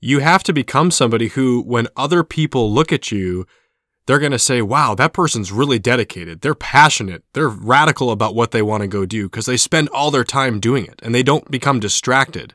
You 0.00 0.18
have 0.20 0.42
to 0.44 0.52
become 0.52 0.90
somebody 0.90 1.28
who, 1.28 1.62
when 1.62 1.88
other 1.96 2.22
people 2.22 2.72
look 2.72 2.92
at 2.92 3.10
you, 3.10 3.46
they're 4.06 4.18
going 4.18 4.32
to 4.32 4.38
say, 4.38 4.62
wow, 4.62 4.94
that 4.94 5.12
person's 5.12 5.50
really 5.50 5.78
dedicated. 5.78 6.40
They're 6.40 6.54
passionate. 6.54 7.24
They're 7.32 7.48
radical 7.48 8.10
about 8.10 8.34
what 8.34 8.52
they 8.52 8.62
want 8.62 8.82
to 8.82 8.88
go 8.88 9.04
do 9.04 9.24
because 9.24 9.46
they 9.46 9.56
spend 9.56 9.88
all 9.88 10.10
their 10.10 10.24
time 10.24 10.60
doing 10.60 10.86
it 10.86 11.00
and 11.02 11.14
they 11.14 11.22
don't 11.22 11.50
become 11.50 11.80
distracted. 11.80 12.54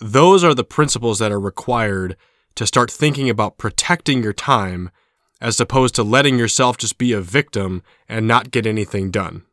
Those 0.00 0.42
are 0.42 0.54
the 0.54 0.64
principles 0.64 1.18
that 1.18 1.32
are 1.32 1.40
required 1.40 2.16
to 2.56 2.66
start 2.66 2.90
thinking 2.90 3.30
about 3.30 3.58
protecting 3.58 4.22
your 4.22 4.32
time 4.32 4.90
as 5.40 5.60
opposed 5.60 5.94
to 5.94 6.02
letting 6.02 6.38
yourself 6.38 6.76
just 6.76 6.98
be 6.98 7.12
a 7.12 7.20
victim 7.20 7.82
and 8.08 8.26
not 8.26 8.50
get 8.50 8.66
anything 8.66 9.10
done. 9.10 9.44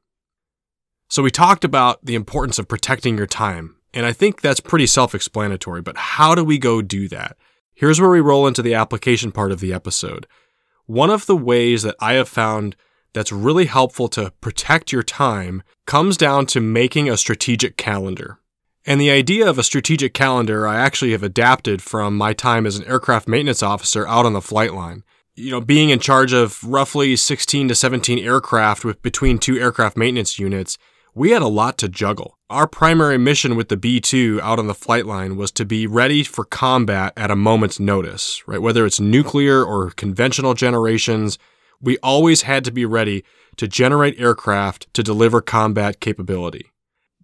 So, 1.09 1.21
we 1.21 1.31
talked 1.31 1.65
about 1.65 2.05
the 2.05 2.15
importance 2.15 2.57
of 2.57 2.67
protecting 2.67 3.17
your 3.17 3.27
time, 3.27 3.75
and 3.93 4.05
I 4.05 4.13
think 4.13 4.39
that's 4.39 4.61
pretty 4.61 4.87
self 4.87 5.13
explanatory, 5.13 5.81
but 5.81 5.97
how 5.97 6.35
do 6.35 6.43
we 6.43 6.57
go 6.57 6.81
do 6.81 7.09
that? 7.09 7.35
Here's 7.73 7.99
where 7.99 8.09
we 8.09 8.21
roll 8.21 8.47
into 8.47 8.61
the 8.61 8.75
application 8.75 9.31
part 9.31 9.51
of 9.51 9.59
the 9.59 9.73
episode. 9.73 10.27
One 10.85 11.09
of 11.09 11.25
the 11.25 11.35
ways 11.35 11.83
that 11.83 11.95
I 11.99 12.13
have 12.13 12.29
found 12.29 12.75
that's 13.13 13.31
really 13.31 13.65
helpful 13.65 14.07
to 14.09 14.31
protect 14.39 14.91
your 14.91 15.03
time 15.03 15.63
comes 15.85 16.15
down 16.15 16.45
to 16.47 16.61
making 16.61 17.09
a 17.09 17.17
strategic 17.17 17.77
calendar. 17.77 18.39
And 18.85 18.99
the 18.99 19.11
idea 19.11 19.47
of 19.47 19.59
a 19.59 19.63
strategic 19.63 20.13
calendar 20.13 20.67
I 20.67 20.77
actually 20.77 21.11
have 21.11 21.21
adapted 21.21 21.81
from 21.81 22.17
my 22.17 22.33
time 22.33 22.65
as 22.65 22.77
an 22.77 22.85
aircraft 22.85 23.27
maintenance 23.27 23.61
officer 23.61 24.07
out 24.07 24.25
on 24.25 24.33
the 24.33 24.41
flight 24.41 24.73
line. 24.73 25.03
You 25.35 25.51
know, 25.51 25.61
being 25.61 25.89
in 25.91 25.99
charge 25.99 26.33
of 26.33 26.63
roughly 26.63 27.15
16 27.15 27.67
to 27.67 27.75
17 27.75 28.19
aircraft 28.19 28.83
with 28.83 29.01
between 29.01 29.37
two 29.37 29.59
aircraft 29.59 29.97
maintenance 29.97 30.39
units, 30.39 30.77
we 31.13 31.31
had 31.31 31.41
a 31.41 31.47
lot 31.47 31.77
to 31.79 31.89
juggle. 31.89 32.37
Our 32.49 32.67
primary 32.67 33.17
mission 33.17 33.55
with 33.55 33.69
the 33.69 33.77
B 33.77 33.99
2 33.99 34.39
out 34.41 34.59
on 34.59 34.67
the 34.67 34.73
flight 34.73 35.05
line 35.05 35.35
was 35.35 35.51
to 35.53 35.65
be 35.65 35.85
ready 35.85 36.23
for 36.23 36.43
combat 36.43 37.13
at 37.15 37.31
a 37.31 37.35
moment's 37.35 37.79
notice, 37.79 38.41
right? 38.47 38.61
Whether 38.61 38.85
it's 38.85 38.99
nuclear 38.99 39.63
or 39.63 39.91
conventional 39.91 40.53
generations, 40.53 41.37
we 41.79 41.97
always 41.99 42.43
had 42.43 42.65
to 42.65 42.71
be 42.71 42.85
ready 42.85 43.23
to 43.57 43.67
generate 43.67 44.19
aircraft 44.19 44.91
to 44.93 45.03
deliver 45.03 45.41
combat 45.41 45.99
capability. 45.99 46.70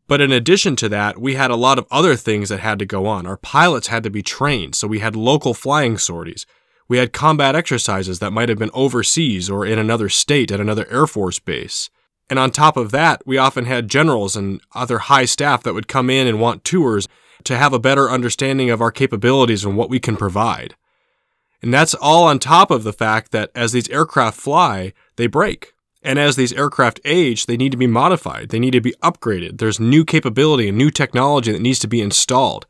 But 0.08 0.22
in 0.22 0.32
addition 0.32 0.76
to 0.78 0.90
that, 0.90 1.20
we 1.20 1.36
had 1.36 1.52
a 1.52 1.56
lot 1.56 1.78
of 1.78 1.88
other 1.92 2.16
things 2.16 2.50
that 2.50 2.62
had 2.62 2.80
to 2.80 2.86
go 2.86 3.06
on. 3.06 3.28
Our 3.28 3.38
pilots 3.38 3.88
had 3.88 4.04
to 4.04 4.10
be 4.10 4.24
trained, 4.24 4.74
so 4.76 4.88
we 4.88 5.00
had 5.00 5.16
local 5.16 5.54
flying 5.54 5.98
sorties. 5.98 6.46
We 6.88 6.98
had 6.98 7.12
combat 7.12 7.56
exercises 7.56 8.20
that 8.20 8.32
might 8.32 8.48
have 8.48 8.58
been 8.58 8.72
overseas 8.74 9.50
or 9.50 9.66
in 9.66 9.78
another 9.78 10.08
state 10.08 10.52
at 10.52 10.62
another 10.62 10.88
Air 10.90 11.08
Force 11.08 11.40
base. 11.40 11.90
And 12.30 12.40
on 12.40 12.52
top 12.52 12.78
of 12.78 12.92
that, 12.92 13.22
we 13.26 13.38
often 13.38 13.66
had 13.66 13.90
generals 13.90 14.36
and 14.36 14.62
other 14.74 15.00
high 15.00 15.26
staff 15.26 15.64
that 15.64 15.74
would 15.74 15.88
come 15.88 16.10
in 16.10 16.28
and 16.28 16.40
want 16.40 16.64
tours 16.64 17.08
to 17.44 17.58
have 17.58 17.74
a 17.74 17.80
better 17.80 18.10
understanding 18.10 18.70
of 18.70 18.82
our 18.82 18.92
capabilities 18.92 19.66
and 19.66 19.76
what 19.76 19.90
we 19.90 20.00
can 20.00 20.18
provide. 20.18 20.76
And 21.62 21.74
that's 21.74 21.94
all 21.94 22.26
on 22.26 22.40
top 22.40 22.72
of 22.72 22.84
the 22.84 22.94
fact 22.94 23.32
that 23.32 23.52
as 23.56 23.72
these 23.72 23.90
aircraft 23.90 24.40
fly, 24.40 24.94
they 25.16 25.28
break. 25.28 25.74
And 26.04 26.20
as 26.20 26.36
these 26.36 26.54
aircraft 26.54 27.00
age, 27.06 27.46
they 27.46 27.58
need 27.58 27.72
to 27.72 27.78
be 27.78 27.88
modified. 27.88 28.50
They 28.50 28.60
need 28.60 28.72
to 28.72 28.82
be 28.82 28.96
upgraded. 29.04 29.58
There's 29.58 29.80
new 29.80 30.06
capability 30.06 30.70
and 30.70 30.78
new 30.78 30.92
technology 30.92 31.52
that 31.52 31.62
needs 31.62 31.80
to 31.80 31.88
be 31.88 32.02
installed. 32.02 32.66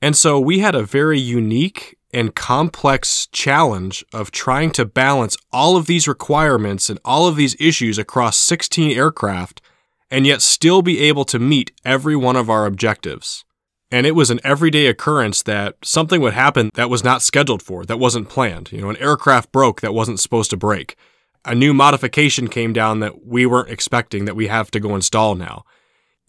And 0.00 0.16
so 0.16 0.38
we 0.40 0.60
had 0.60 0.74
a 0.74 0.82
very 0.82 1.18
unique 1.18 1.96
and 2.12 2.34
complex 2.34 3.26
challenge 3.32 4.04
of 4.12 4.30
trying 4.30 4.70
to 4.72 4.84
balance 4.84 5.36
all 5.52 5.76
of 5.76 5.86
these 5.86 6.08
requirements 6.08 6.88
and 6.88 6.98
all 7.04 7.26
of 7.26 7.36
these 7.36 7.56
issues 7.60 7.98
across 7.98 8.38
16 8.38 8.96
aircraft 8.96 9.60
and 10.10 10.26
yet 10.26 10.40
still 10.40 10.80
be 10.80 11.00
able 11.00 11.24
to 11.26 11.38
meet 11.38 11.72
every 11.84 12.16
one 12.16 12.36
of 12.36 12.48
our 12.48 12.64
objectives. 12.64 13.44
And 13.90 14.06
it 14.06 14.14
was 14.14 14.30
an 14.30 14.40
everyday 14.44 14.86
occurrence 14.86 15.42
that 15.42 15.76
something 15.82 16.20
would 16.20 16.34
happen 16.34 16.70
that 16.74 16.90
was 16.90 17.04
not 17.04 17.22
scheduled 17.22 17.62
for, 17.62 17.84
that 17.84 17.98
wasn't 17.98 18.28
planned. 18.28 18.70
You 18.72 18.82
know, 18.82 18.90
an 18.90 18.96
aircraft 18.98 19.50
broke 19.52 19.80
that 19.80 19.94
wasn't 19.94 20.20
supposed 20.20 20.50
to 20.50 20.56
break. 20.56 20.96
A 21.44 21.54
new 21.54 21.72
modification 21.72 22.48
came 22.48 22.72
down 22.72 23.00
that 23.00 23.26
we 23.26 23.46
weren't 23.46 23.70
expecting 23.70 24.24
that 24.24 24.36
we 24.36 24.48
have 24.48 24.70
to 24.72 24.80
go 24.80 24.94
install 24.94 25.34
now. 25.34 25.64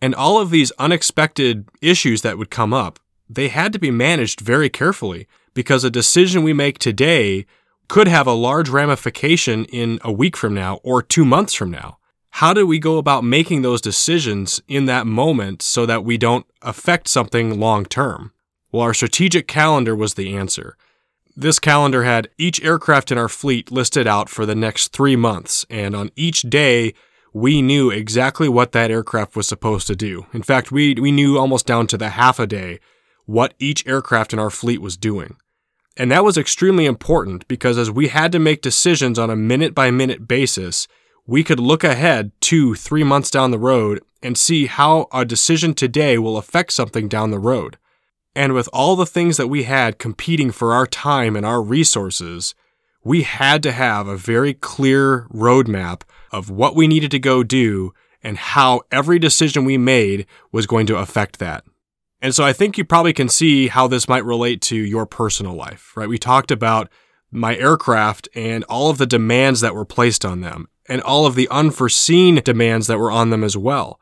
And 0.01 0.15
all 0.15 0.39
of 0.39 0.49
these 0.49 0.71
unexpected 0.79 1.67
issues 1.81 2.21
that 2.21 2.37
would 2.37 2.49
come 2.49 2.73
up, 2.73 2.99
they 3.29 3.49
had 3.49 3.73
to 3.73 3.79
be 3.79 3.91
managed 3.91 4.39
very 4.39 4.69
carefully 4.69 5.27
because 5.53 5.83
a 5.83 5.89
decision 5.89 6.43
we 6.43 6.53
make 6.53 6.79
today 6.79 7.45
could 7.87 8.07
have 8.07 8.27
a 8.27 8.33
large 8.33 8.69
ramification 8.69 9.65
in 9.65 9.99
a 10.03 10.11
week 10.11 10.37
from 10.37 10.53
now 10.53 10.75
or 10.83 11.01
two 11.01 11.25
months 11.25 11.53
from 11.53 11.71
now. 11.71 11.97
How 12.31 12.53
do 12.53 12.65
we 12.65 12.79
go 12.79 12.97
about 12.97 13.23
making 13.23 13.63
those 13.63 13.81
decisions 13.81 14.61
in 14.67 14.85
that 14.85 15.07
moment 15.07 15.61
so 15.61 15.85
that 15.85 16.05
we 16.05 16.17
don't 16.17 16.45
affect 16.61 17.07
something 17.07 17.59
long 17.59 17.85
term? 17.85 18.31
Well, 18.71 18.83
our 18.83 18.93
strategic 18.93 19.47
calendar 19.47 19.95
was 19.95 20.13
the 20.13 20.35
answer. 20.35 20.77
This 21.36 21.59
calendar 21.59 22.03
had 22.03 22.29
each 22.38 22.62
aircraft 22.63 23.12
in 23.12 23.17
our 23.17 23.29
fleet 23.29 23.71
listed 23.71 24.07
out 24.07 24.29
for 24.29 24.45
the 24.45 24.55
next 24.55 24.89
three 24.89 25.15
months, 25.15 25.65
and 25.69 25.95
on 25.95 26.12
each 26.15 26.41
day, 26.41 26.93
we 27.33 27.62
knew 27.62 27.89
exactly 27.89 28.50
what 28.50 28.71
that 28.71 28.91
aircraft 28.91 29.36
was 29.36 29.48
supposed 29.48 29.88
to 29.88 29.95
do. 29.95 30.25
In 30.33 30.41
fact, 30.41 30.71
we, 30.71 30.95
we 30.95 31.12
knew 31.12 31.38
almost 31.38 31.65
down 31.65 31.88
to 31.88 31.98
the 31.98 32.09
half 32.09 32.39
a 32.39 32.48
day 32.48 32.79
what 33.25 33.53
each 33.59 33.86
aircraft 33.88 34.33
in 34.33 34.39
our 34.39 34.50
fleet 34.50 34.81
was 34.81 34.98
doing. 34.98 35.38
And 35.95 36.12
that 36.12 36.24
was 36.24 36.38
extremely 36.38 36.86
important 36.86 37.48
because 37.48 37.77
as 37.77 37.91
we 37.91 38.07
had 38.07 38.31
to 38.31 38.39
make 38.39 38.62
decisions 38.62 39.19
on 39.19 39.29
a 39.29 39.36
minute 39.36 39.75
by 39.75 39.91
minute 39.91 40.27
basis, 40.27 40.88
we 41.27 41.43
could 41.43 41.59
look 41.59 41.83
ahead 41.83 42.31
two, 42.41 42.74
three 42.74 43.03
months 43.03 43.29
down 43.29 43.51
the 43.51 43.59
road 43.59 44.01
and 44.24 44.38
see 44.38 44.65
how 44.65 45.07
a 45.13 45.25
decision 45.25 45.74
today 45.74 46.17
will 46.17 46.38
affect 46.38 46.74
something 46.74 47.07
down 47.07 47.31
the 47.31 47.38
road. 47.38 47.77
And 48.39 48.53
with 48.53 48.69
all 48.72 48.96
the 48.96 49.05
things 49.05 49.36
that 49.36 49.50
we 49.50 49.63
had 49.63 50.00
competing 50.00 50.51
for 50.51 50.74
our 50.74 50.88
time 50.88 51.36
and 51.36 51.46
our 51.46 51.62
resources, 51.62 52.55
we 53.03 53.24
had 53.24 53.62
to 53.63 53.74
have 53.74 54.08
a 54.08 54.15
very 54.15 54.53
clear 54.53 55.27
roadmap 55.34 56.03
of 56.31 56.50
what 56.50 56.74
we 56.74 56.88
needed 56.88 57.12
to 57.12 57.19
go 57.19 57.43
do 57.43 57.93
and 58.24 58.38
how 58.38 58.84
every 58.93 59.19
decision 59.19 59.65
we 59.65 59.77
made 59.77 60.25
was 60.53 60.67
going 60.67 60.88
to 60.88 60.96
affect 60.96 61.39
that. 61.39 61.65
And 62.22 62.34
so 62.34 62.46
I 62.46 62.53
think 62.53 62.77
you 62.77 62.86
probably 62.86 63.12
can 63.12 63.27
see 63.27 63.67
how 63.67 63.89
this 63.89 64.08
might 64.08 64.24
relate 64.24 64.62
to 64.62 64.77
your 64.77 65.05
personal 65.05 65.55
life, 65.55 65.91
right? 65.98 66.08
We 66.08 66.17
talked 66.17 66.50
about 66.50 66.89
my 67.29 67.58
aircraft 67.58 68.29
and 68.34 68.63
all 68.69 68.89
of 68.89 69.00
the 69.00 69.05
demands 69.05 69.60
that 69.60 69.75
were 69.75 69.84
placed 69.84 70.24
on 70.24 70.39
them 70.39 70.69
and 70.88 71.01
all 71.01 71.25
of 71.25 71.36
the 71.36 71.50
unforeseen 71.50 72.36
demands 72.36 72.88
that 72.88 73.00
were 73.00 73.12
on 73.12 73.31
them 73.31 73.43
as 73.43 73.58
well. 73.58 74.00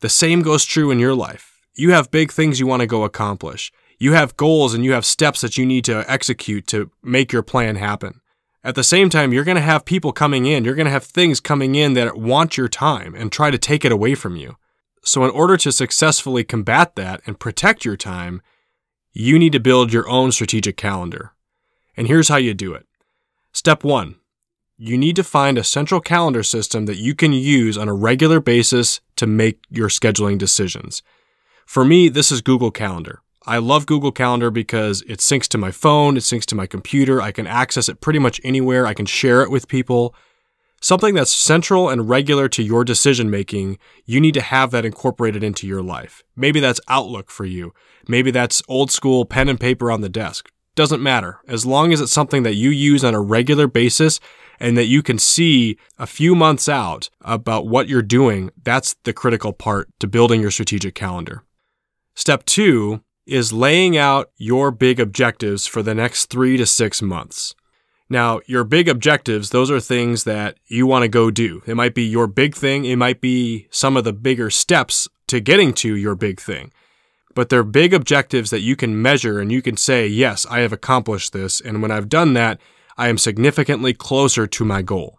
The 0.00 0.08
same 0.08 0.40
goes 0.40 0.64
true 0.64 0.90
in 0.90 0.98
your 0.98 1.14
life. 1.14 1.53
You 1.74 1.90
have 1.90 2.10
big 2.10 2.30
things 2.30 2.60
you 2.60 2.66
want 2.66 2.80
to 2.80 2.86
go 2.86 3.02
accomplish. 3.02 3.72
You 3.98 4.12
have 4.12 4.36
goals 4.36 4.74
and 4.74 4.84
you 4.84 4.92
have 4.92 5.04
steps 5.04 5.40
that 5.40 5.58
you 5.58 5.66
need 5.66 5.84
to 5.86 6.04
execute 6.10 6.66
to 6.68 6.90
make 7.02 7.32
your 7.32 7.42
plan 7.42 7.76
happen. 7.76 8.20
At 8.62 8.76
the 8.76 8.84
same 8.84 9.10
time, 9.10 9.32
you're 9.32 9.44
going 9.44 9.56
to 9.56 9.60
have 9.60 9.84
people 9.84 10.12
coming 10.12 10.46
in, 10.46 10.64
you're 10.64 10.74
going 10.74 10.86
to 10.86 10.92
have 10.92 11.04
things 11.04 11.40
coming 11.40 11.74
in 11.74 11.94
that 11.94 12.16
want 12.16 12.56
your 12.56 12.68
time 12.68 13.14
and 13.14 13.30
try 13.30 13.50
to 13.50 13.58
take 13.58 13.84
it 13.84 13.92
away 13.92 14.14
from 14.14 14.36
you. 14.36 14.56
So, 15.02 15.22
in 15.24 15.30
order 15.30 15.58
to 15.58 15.70
successfully 15.70 16.44
combat 16.44 16.96
that 16.96 17.20
and 17.26 17.38
protect 17.38 17.84
your 17.84 17.96
time, 17.96 18.40
you 19.12 19.38
need 19.38 19.52
to 19.52 19.60
build 19.60 19.92
your 19.92 20.08
own 20.08 20.32
strategic 20.32 20.78
calendar. 20.78 21.32
And 21.94 22.06
here's 22.06 22.28
how 22.28 22.36
you 22.36 22.54
do 22.54 22.72
it. 22.72 22.86
Step 23.52 23.84
one, 23.84 24.16
you 24.78 24.96
need 24.96 25.16
to 25.16 25.24
find 25.24 25.58
a 25.58 25.64
central 25.64 26.00
calendar 26.00 26.42
system 26.42 26.86
that 26.86 26.96
you 26.96 27.14
can 27.14 27.32
use 27.32 27.76
on 27.76 27.88
a 27.88 27.94
regular 27.94 28.40
basis 28.40 29.00
to 29.16 29.26
make 29.26 29.60
your 29.70 29.88
scheduling 29.88 30.38
decisions. 30.38 31.02
For 31.66 31.84
me, 31.84 32.08
this 32.08 32.30
is 32.30 32.40
Google 32.40 32.70
Calendar. 32.70 33.20
I 33.46 33.58
love 33.58 33.86
Google 33.86 34.12
Calendar 34.12 34.50
because 34.50 35.02
it 35.02 35.18
syncs 35.18 35.48
to 35.48 35.58
my 35.58 35.70
phone, 35.70 36.16
it 36.16 36.20
syncs 36.20 36.46
to 36.46 36.54
my 36.54 36.66
computer. 36.66 37.20
I 37.20 37.32
can 37.32 37.46
access 37.46 37.88
it 37.88 38.00
pretty 38.00 38.18
much 38.18 38.40
anywhere. 38.42 38.86
I 38.86 38.94
can 38.94 39.06
share 39.06 39.42
it 39.42 39.50
with 39.50 39.68
people 39.68 40.14
something 40.84 41.14
that's 41.14 41.34
central 41.34 41.88
and 41.88 42.10
regular 42.10 42.46
to 42.46 42.62
your 42.62 42.84
decision 42.84 43.30
making, 43.30 43.78
you 44.04 44.20
need 44.20 44.34
to 44.34 44.42
have 44.42 44.70
that 44.70 44.84
incorporated 44.84 45.42
into 45.42 45.66
your 45.66 45.80
life. 45.80 46.22
Maybe 46.36 46.60
that's 46.60 46.80
Outlook 46.88 47.30
for 47.30 47.46
you. 47.46 47.72
Maybe 48.06 48.30
that's 48.30 48.62
old 48.68 48.90
school 48.90 49.24
pen 49.24 49.48
and 49.48 49.58
paper 49.58 49.90
on 49.90 50.02
the 50.02 50.10
desk. 50.10 50.50
Doesn't 50.74 51.02
matter. 51.02 51.38
As 51.48 51.64
long 51.64 51.90
as 51.94 52.02
it's 52.02 52.12
something 52.12 52.42
that 52.42 52.56
you 52.56 52.68
use 52.68 53.02
on 53.02 53.14
a 53.14 53.20
regular 53.20 53.66
basis 53.66 54.20
and 54.60 54.76
that 54.76 54.84
you 54.84 55.02
can 55.02 55.18
see 55.18 55.78
a 55.98 56.06
few 56.06 56.34
months 56.34 56.68
out 56.68 57.08
about 57.22 57.66
what 57.66 57.88
you're 57.88 58.02
doing, 58.02 58.50
that's 58.62 58.94
the 59.04 59.14
critical 59.14 59.54
part 59.54 59.88
to 60.00 60.06
building 60.06 60.42
your 60.42 60.50
strategic 60.50 60.94
calendar. 60.94 61.44
Step 62.14 62.44
two 62.44 63.02
is 63.26 63.52
laying 63.52 63.96
out 63.96 64.30
your 64.36 64.70
big 64.70 65.00
objectives 65.00 65.66
for 65.66 65.82
the 65.82 65.94
next 65.94 66.26
three 66.26 66.56
to 66.56 66.66
six 66.66 67.02
months. 67.02 67.54
Now, 68.08 68.40
your 68.46 68.64
big 68.64 68.88
objectives, 68.88 69.50
those 69.50 69.70
are 69.70 69.80
things 69.80 70.24
that 70.24 70.56
you 70.66 70.86
want 70.86 71.02
to 71.02 71.08
go 71.08 71.30
do. 71.30 71.62
It 71.66 71.74
might 71.74 71.94
be 71.94 72.04
your 72.04 72.26
big 72.26 72.54
thing, 72.54 72.84
it 72.84 72.96
might 72.96 73.20
be 73.20 73.66
some 73.70 73.96
of 73.96 74.04
the 74.04 74.12
bigger 74.12 74.50
steps 74.50 75.08
to 75.26 75.40
getting 75.40 75.72
to 75.74 75.96
your 75.96 76.14
big 76.14 76.40
thing. 76.40 76.70
But 77.34 77.48
they're 77.48 77.64
big 77.64 77.92
objectives 77.92 78.50
that 78.50 78.60
you 78.60 78.76
can 78.76 79.00
measure 79.00 79.40
and 79.40 79.50
you 79.50 79.62
can 79.62 79.76
say, 79.76 80.06
yes, 80.06 80.46
I 80.48 80.60
have 80.60 80.72
accomplished 80.72 81.32
this. 81.32 81.60
And 81.60 81.82
when 81.82 81.90
I've 81.90 82.08
done 82.08 82.34
that, 82.34 82.60
I 82.96 83.08
am 83.08 83.18
significantly 83.18 83.92
closer 83.92 84.46
to 84.46 84.64
my 84.64 84.82
goal. 84.82 85.18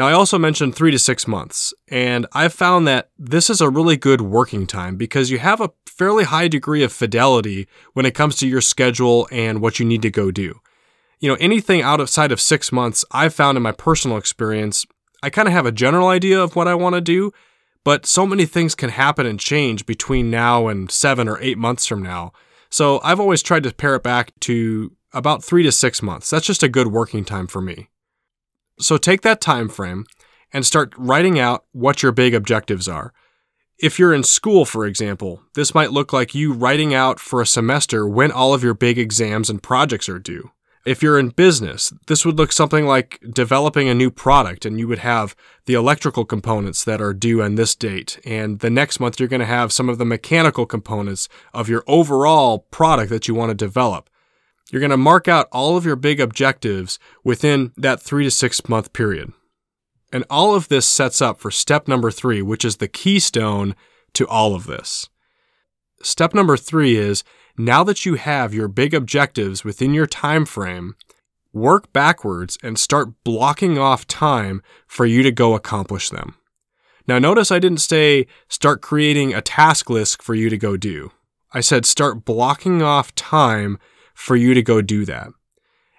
Now, 0.00 0.08
I 0.08 0.12
also 0.12 0.38
mentioned 0.38 0.74
three 0.74 0.90
to 0.90 0.98
six 0.98 1.28
months, 1.28 1.74
and 1.88 2.26
I've 2.32 2.54
found 2.54 2.88
that 2.88 3.10
this 3.18 3.50
is 3.50 3.60
a 3.60 3.68
really 3.68 3.98
good 3.98 4.22
working 4.22 4.66
time 4.66 4.96
because 4.96 5.30
you 5.30 5.38
have 5.38 5.60
a 5.60 5.72
fairly 5.86 6.24
high 6.24 6.48
degree 6.48 6.82
of 6.82 6.90
fidelity 6.90 7.68
when 7.92 8.06
it 8.06 8.14
comes 8.14 8.36
to 8.36 8.48
your 8.48 8.62
schedule 8.62 9.28
and 9.30 9.60
what 9.60 9.78
you 9.78 9.84
need 9.84 10.00
to 10.00 10.10
go 10.10 10.30
do 10.30 10.58
you 11.20 11.28
know, 11.28 11.36
anything 11.38 11.82
outside 11.82 12.32
of 12.32 12.40
six 12.40 12.72
months, 12.72 13.04
I've 13.12 13.34
found 13.34 13.56
in 13.56 13.62
my 13.62 13.72
personal 13.72 14.16
experience, 14.16 14.86
I 15.22 15.30
kind 15.30 15.46
of 15.46 15.52
have 15.52 15.66
a 15.66 15.72
general 15.72 16.08
idea 16.08 16.42
of 16.42 16.56
what 16.56 16.66
I 16.66 16.74
want 16.74 16.94
to 16.94 17.00
do, 17.02 17.32
but 17.84 18.06
so 18.06 18.26
many 18.26 18.46
things 18.46 18.74
can 18.74 18.90
happen 18.90 19.26
and 19.26 19.38
change 19.38 19.84
between 19.84 20.30
now 20.30 20.68
and 20.68 20.90
seven 20.90 21.28
or 21.28 21.38
eight 21.42 21.58
months 21.58 21.86
from 21.86 22.02
now. 22.02 22.32
So 22.70 23.00
I've 23.04 23.20
always 23.20 23.42
tried 23.42 23.64
to 23.64 23.74
pare 23.74 23.96
it 23.96 24.02
back 24.02 24.32
to 24.40 24.92
about 25.12 25.44
three 25.44 25.62
to 25.62 25.72
six 25.72 26.00
months. 26.02 26.30
That's 26.30 26.46
just 26.46 26.62
a 26.62 26.68
good 26.68 26.86
working 26.86 27.24
time 27.24 27.46
for 27.46 27.60
me. 27.60 27.90
So 28.80 28.96
take 28.96 29.20
that 29.22 29.40
time 29.40 29.68
frame 29.68 30.06
and 30.52 30.66
start 30.66 30.92
writing 30.96 31.38
out 31.38 31.64
what 31.72 32.02
your 32.02 32.12
big 32.12 32.34
objectives 32.34 32.88
are. 32.88 33.12
If 33.78 33.98
you're 33.98 34.12
in 34.12 34.24
school, 34.24 34.64
for 34.64 34.84
example, 34.84 35.42
this 35.54 35.74
might 35.74 35.92
look 35.92 36.12
like 36.12 36.34
you 36.34 36.52
writing 36.52 36.92
out 36.92 37.18
for 37.18 37.40
a 37.40 37.46
semester 37.46 38.06
when 38.06 38.30
all 38.30 38.52
of 38.52 38.62
your 38.62 38.74
big 38.74 38.98
exams 38.98 39.48
and 39.48 39.62
projects 39.62 40.08
are 40.08 40.18
due. 40.18 40.50
If 40.84 41.02
you're 41.02 41.18
in 41.18 41.30
business, 41.30 41.92
this 42.06 42.24
would 42.26 42.36
look 42.36 42.52
something 42.52 42.86
like 42.86 43.20
developing 43.32 43.88
a 43.88 43.94
new 43.94 44.10
product 44.10 44.66
and 44.66 44.78
you 44.78 44.88
would 44.88 44.98
have 44.98 45.34
the 45.66 45.74
electrical 45.74 46.24
components 46.24 46.84
that 46.84 47.00
are 47.00 47.14
due 47.14 47.42
on 47.42 47.54
this 47.54 47.74
date. 47.74 48.18
And 48.24 48.58
the 48.58 48.70
next 48.70 48.98
month, 48.98 49.18
you're 49.18 49.28
going 49.28 49.40
to 49.40 49.46
have 49.46 49.72
some 49.72 49.88
of 49.88 49.98
the 49.98 50.06
mechanical 50.06 50.66
components 50.66 51.28
of 51.54 51.68
your 51.68 51.84
overall 51.86 52.60
product 52.70 53.08
that 53.10 53.28
you 53.28 53.34
want 53.34 53.50
to 53.50 53.54
develop. 53.54 54.09
You're 54.70 54.80
going 54.80 54.90
to 54.90 54.96
mark 54.96 55.28
out 55.28 55.48
all 55.52 55.76
of 55.76 55.84
your 55.84 55.96
big 55.96 56.20
objectives 56.20 56.98
within 57.24 57.72
that 57.76 58.00
three 58.00 58.24
to 58.24 58.30
six 58.30 58.68
month 58.68 58.92
period. 58.92 59.32
And 60.12 60.24
all 60.30 60.54
of 60.54 60.68
this 60.68 60.86
sets 60.86 61.20
up 61.20 61.40
for 61.40 61.50
step 61.50 61.88
number 61.88 62.10
three, 62.10 62.42
which 62.42 62.64
is 62.64 62.76
the 62.76 62.88
keystone 62.88 63.74
to 64.14 64.26
all 64.26 64.54
of 64.54 64.66
this. 64.66 65.08
Step 66.02 66.34
number 66.34 66.56
three 66.56 66.96
is 66.96 67.22
now 67.58 67.84
that 67.84 68.06
you 68.06 68.14
have 68.14 68.54
your 68.54 68.68
big 68.68 68.94
objectives 68.94 69.64
within 69.64 69.92
your 69.92 70.06
time 70.06 70.46
frame, 70.46 70.94
work 71.52 71.92
backwards 71.92 72.56
and 72.62 72.78
start 72.78 73.08
blocking 73.24 73.76
off 73.78 74.06
time 74.06 74.62
for 74.86 75.04
you 75.04 75.22
to 75.22 75.32
go 75.32 75.54
accomplish 75.54 76.10
them. 76.10 76.36
Now, 77.06 77.18
notice 77.18 77.50
I 77.50 77.58
didn't 77.58 77.80
say 77.80 78.26
start 78.48 78.82
creating 78.82 79.34
a 79.34 79.42
task 79.42 79.90
list 79.90 80.22
for 80.22 80.34
you 80.34 80.48
to 80.48 80.56
go 80.56 80.76
do. 80.76 81.10
I 81.52 81.60
said 81.60 81.84
start 81.84 82.24
blocking 82.24 82.82
off 82.82 83.14
time 83.14 83.78
for 84.20 84.36
you 84.36 84.52
to 84.52 84.62
go 84.62 84.82
do 84.82 85.06
that. 85.06 85.28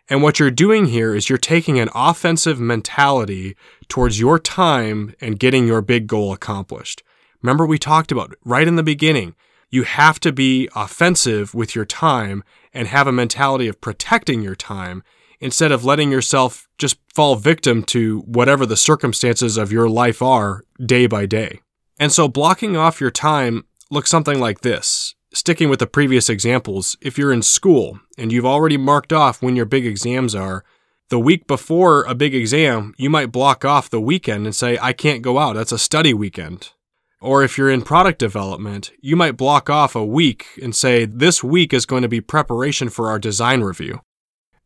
And 0.07 0.21
what 0.21 0.39
you're 0.39 0.51
doing 0.51 0.85
here 0.85 1.15
is 1.15 1.27
you're 1.27 1.39
taking 1.39 1.79
an 1.79 1.89
offensive 1.95 2.59
mentality 2.59 3.55
towards 3.87 4.19
your 4.19 4.37
time 4.37 5.15
and 5.19 5.39
getting 5.39 5.65
your 5.65 5.81
big 5.81 6.05
goal 6.05 6.31
accomplished. 6.31 7.01
Remember, 7.41 7.65
we 7.65 7.79
talked 7.79 8.11
about 8.11 8.35
right 8.45 8.67
in 8.67 8.75
the 8.75 8.83
beginning, 8.83 9.35
you 9.71 9.83
have 9.83 10.19
to 10.19 10.31
be 10.31 10.69
offensive 10.75 11.55
with 11.55 11.73
your 11.73 11.85
time 11.85 12.43
and 12.73 12.87
have 12.87 13.07
a 13.07 13.11
mentality 13.11 13.67
of 13.67 13.81
protecting 13.81 14.43
your 14.43 14.55
time 14.55 15.01
instead 15.39 15.71
of 15.71 15.83
letting 15.83 16.11
yourself 16.11 16.67
just 16.77 16.97
fall 17.11 17.35
victim 17.35 17.81
to 17.83 18.19
whatever 18.27 18.67
the 18.67 18.77
circumstances 18.77 19.57
of 19.57 19.71
your 19.71 19.89
life 19.89 20.21
are 20.21 20.63
day 20.85 21.07
by 21.07 21.25
day. 21.25 21.59
And 21.99 22.11
so 22.11 22.27
blocking 22.27 22.77
off 22.77 23.01
your 23.01 23.09
time 23.09 23.65
looks 23.89 24.11
something 24.11 24.39
like 24.39 24.61
this 24.61 25.00
sticking 25.33 25.69
with 25.69 25.79
the 25.79 25.87
previous 25.87 26.29
examples, 26.29 26.97
if 27.01 27.17
you're 27.17 27.31
in 27.31 27.41
school 27.41 27.99
and 28.17 28.31
you've 28.31 28.45
already 28.45 28.77
marked 28.77 29.13
off 29.13 29.41
when 29.41 29.55
your 29.55 29.65
big 29.65 29.85
exams 29.85 30.35
are, 30.35 30.63
the 31.09 31.19
week 31.19 31.47
before 31.47 32.03
a 32.03 32.15
big 32.15 32.33
exam, 32.33 32.93
you 32.97 33.09
might 33.09 33.31
block 33.31 33.65
off 33.65 33.89
the 33.89 34.01
weekend 34.01 34.45
and 34.45 34.55
say, 34.55 34.77
I 34.81 34.93
can't 34.93 35.21
go 35.21 35.39
out. 35.39 35.53
That's 35.53 35.71
a 35.71 35.79
study 35.79 36.13
weekend. 36.13 36.71
Or 37.19 37.43
if 37.43 37.57
you're 37.57 37.69
in 37.69 37.81
product 37.81 38.17
development, 38.17 38.91
you 39.01 39.15
might 39.15 39.37
block 39.37 39.69
off 39.69 39.95
a 39.95 40.05
week 40.05 40.47
and 40.61 40.75
say, 40.75 41.05
this 41.05 41.43
week 41.43 41.73
is 41.73 41.85
going 41.85 42.01
to 42.01 42.07
be 42.07 42.21
preparation 42.21 42.89
for 42.89 43.09
our 43.09 43.19
design 43.19 43.61
review. 43.61 44.01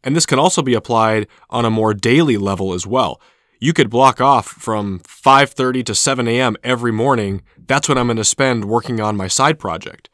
And 0.03 0.15
this 0.15 0.27
can 0.27 0.39
also 0.39 0.61
be 0.61 0.75
applied 0.75 1.27
on 1.49 1.65
a 1.65 1.71
more 1.71 1.93
daily 1.93 2.37
level 2.37 2.73
as 2.73 2.85
well. 2.85 3.19
You 3.59 3.73
could 3.73 3.89
block 3.89 4.21
off 4.21 4.45
from 4.45 4.99
5:30 4.99 5.83
to 5.85 5.95
7 5.95 6.27
a.m. 6.27 6.55
every 6.63 6.91
morning. 6.91 7.41
That's 7.57 7.89
what 7.89 7.97
I'm 7.97 8.07
going 8.07 8.17
to 8.17 8.23
spend 8.23 8.65
working 8.65 9.01
on 9.01 9.17
my 9.17 9.27
side 9.27 9.57
project 9.57 10.09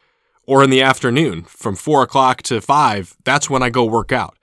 or 0.52 0.62
in 0.62 0.70
the 0.70 0.82
afternoon 0.82 1.44
from 1.44 1.78
4 1.78 2.04
o'clock 2.04 2.42
to 2.42 2.60
5, 2.60 3.16
that's 3.24 3.50
when 3.50 3.64
I 3.64 3.70
go 3.70 3.86
work 3.86 4.12
out. 4.12 4.38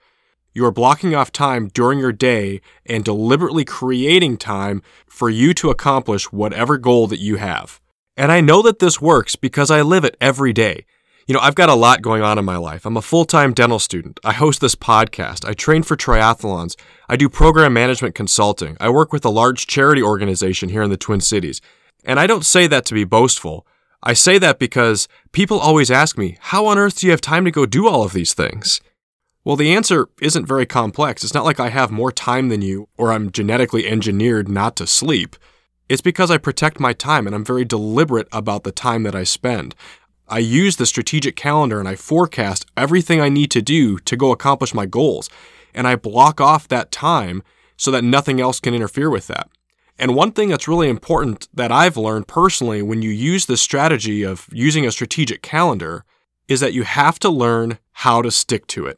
You 0.55 0.65
are 0.65 0.71
blocking 0.71 1.13
off 1.13 1.31
time 1.31 1.67
during 1.67 1.99
your 1.99 2.11
day 2.11 2.61
and 2.83 3.05
deliberately 3.05 3.63
creating 3.63 4.37
time 4.37 4.81
for 5.05 5.29
you 5.29 5.53
to 5.53 5.69
accomplish 5.69 6.31
whatever 6.31 6.79
goal 6.79 7.05
that 7.05 7.19
you 7.19 7.35
have. 7.35 7.79
And 8.17 8.31
I 8.31 8.41
know 8.41 8.63
that 8.63 8.79
this 8.79 8.99
works 8.99 9.35
because 9.35 9.69
I 9.69 9.83
live 9.83 10.03
it 10.03 10.17
every 10.19 10.51
day. 10.51 10.87
You 11.27 11.35
know, 11.35 11.41
I've 11.41 11.53
got 11.53 11.69
a 11.69 11.75
lot 11.75 12.01
going 12.01 12.23
on 12.23 12.39
in 12.39 12.43
my 12.43 12.57
life. 12.57 12.87
I'm 12.87 12.97
a 12.97 13.03
full 13.03 13.25
time 13.25 13.53
dental 13.53 13.77
student. 13.77 14.19
I 14.23 14.33
host 14.33 14.61
this 14.61 14.73
podcast. 14.73 15.47
I 15.47 15.53
train 15.53 15.83
for 15.83 15.95
triathlons. 15.95 16.75
I 17.07 17.17
do 17.17 17.29
program 17.29 17.73
management 17.73 18.15
consulting. 18.15 18.77
I 18.79 18.89
work 18.89 19.13
with 19.13 19.25
a 19.25 19.29
large 19.29 19.67
charity 19.67 20.01
organization 20.01 20.69
here 20.69 20.81
in 20.81 20.89
the 20.89 20.97
Twin 20.97 21.21
Cities. 21.21 21.61
And 22.03 22.19
I 22.19 22.25
don't 22.25 22.47
say 22.47 22.65
that 22.65 22.87
to 22.87 22.95
be 22.95 23.03
boastful. 23.03 23.67
I 24.01 24.13
say 24.13 24.37
that 24.37 24.59
because 24.59 25.07
people 25.33 25.59
always 25.59 25.91
ask 25.91 26.17
me, 26.17 26.37
how 26.39 26.65
on 26.67 26.77
earth 26.77 26.99
do 26.99 27.07
you 27.07 27.11
have 27.11 27.21
time 27.21 27.43
to 27.45 27.51
go 27.51 27.65
do 27.65 27.87
all 27.87 28.03
of 28.03 28.13
these 28.13 28.33
things? 28.33 28.79
Well, 29.43 29.57
the 29.57 29.73
answer 29.73 30.07
isn't 30.21 30.45
very 30.45 30.65
complex. 30.65 31.23
It's 31.23 31.33
not 31.33 31.45
like 31.45 31.59
I 31.59 31.69
have 31.69 31.91
more 31.91 32.11
time 32.11 32.49
than 32.49 32.61
you 32.61 32.87
or 32.97 33.11
I'm 33.11 33.31
genetically 33.31 33.87
engineered 33.87 34.47
not 34.47 34.75
to 34.77 34.87
sleep. 34.87 35.35
It's 35.89 36.01
because 36.01 36.29
I 36.29 36.37
protect 36.37 36.79
my 36.79 36.93
time 36.93 37.25
and 37.25 37.35
I'm 37.35 37.43
very 37.43 37.65
deliberate 37.65 38.27
about 38.31 38.63
the 38.63 38.71
time 38.71 39.03
that 39.03 39.15
I 39.15 39.23
spend. 39.23 39.75
I 40.27 40.39
use 40.39 40.75
the 40.75 40.85
strategic 40.85 41.35
calendar 41.35 41.79
and 41.79 41.89
I 41.89 41.95
forecast 41.95 42.67
everything 42.77 43.19
I 43.19 43.29
need 43.29 43.49
to 43.51 43.61
do 43.61 43.97
to 43.99 44.15
go 44.15 44.31
accomplish 44.31 44.73
my 44.73 44.85
goals. 44.85 45.29
And 45.73 45.87
I 45.87 45.95
block 45.95 46.39
off 46.39 46.67
that 46.67 46.91
time 46.91 47.43
so 47.75 47.91
that 47.91 48.03
nothing 48.03 48.39
else 48.39 48.59
can 48.59 48.73
interfere 48.73 49.09
with 49.09 49.27
that. 49.27 49.49
And 49.99 50.15
one 50.15 50.31
thing 50.31 50.47
that's 50.47 50.67
really 50.67 50.87
important 50.87 51.49
that 51.53 51.73
I've 51.73 51.97
learned 51.97 52.27
personally 52.27 52.81
when 52.81 53.01
you 53.01 53.09
use 53.09 53.45
this 53.45 53.61
strategy 53.61 54.23
of 54.23 54.47
using 54.49 54.87
a 54.87 54.91
strategic 54.91 55.41
calendar 55.41 56.05
is 56.47 56.61
that 56.61 56.73
you 56.73 56.83
have 56.83 57.19
to 57.19 57.29
learn 57.29 57.79
how 57.91 58.21
to 58.21 58.31
stick 58.31 58.65
to 58.67 58.85
it. 58.85 58.97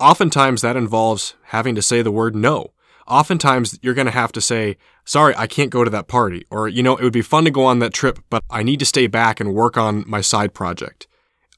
Oftentimes 0.00 0.60
that 0.62 0.76
involves 0.76 1.34
having 1.44 1.76
to 1.76 1.82
say 1.82 2.02
the 2.02 2.10
word 2.10 2.34
no. 2.34 2.72
Oftentimes 3.06 3.78
you're 3.80 3.94
going 3.94 4.06
to 4.06 4.12
have 4.12 4.32
to 4.32 4.40
say, 4.40 4.76
sorry, 5.04 5.34
I 5.36 5.46
can't 5.46 5.70
go 5.70 5.84
to 5.84 5.90
that 5.90 6.08
party. 6.08 6.44
Or, 6.50 6.66
you 6.66 6.82
know, 6.82 6.96
it 6.96 7.04
would 7.04 7.12
be 7.12 7.22
fun 7.22 7.44
to 7.44 7.50
go 7.52 7.64
on 7.64 7.78
that 7.78 7.94
trip, 7.94 8.18
but 8.28 8.42
I 8.50 8.64
need 8.64 8.80
to 8.80 8.86
stay 8.86 9.06
back 9.06 9.38
and 9.38 9.54
work 9.54 9.78
on 9.78 10.04
my 10.06 10.20
side 10.20 10.52
project. 10.52 11.06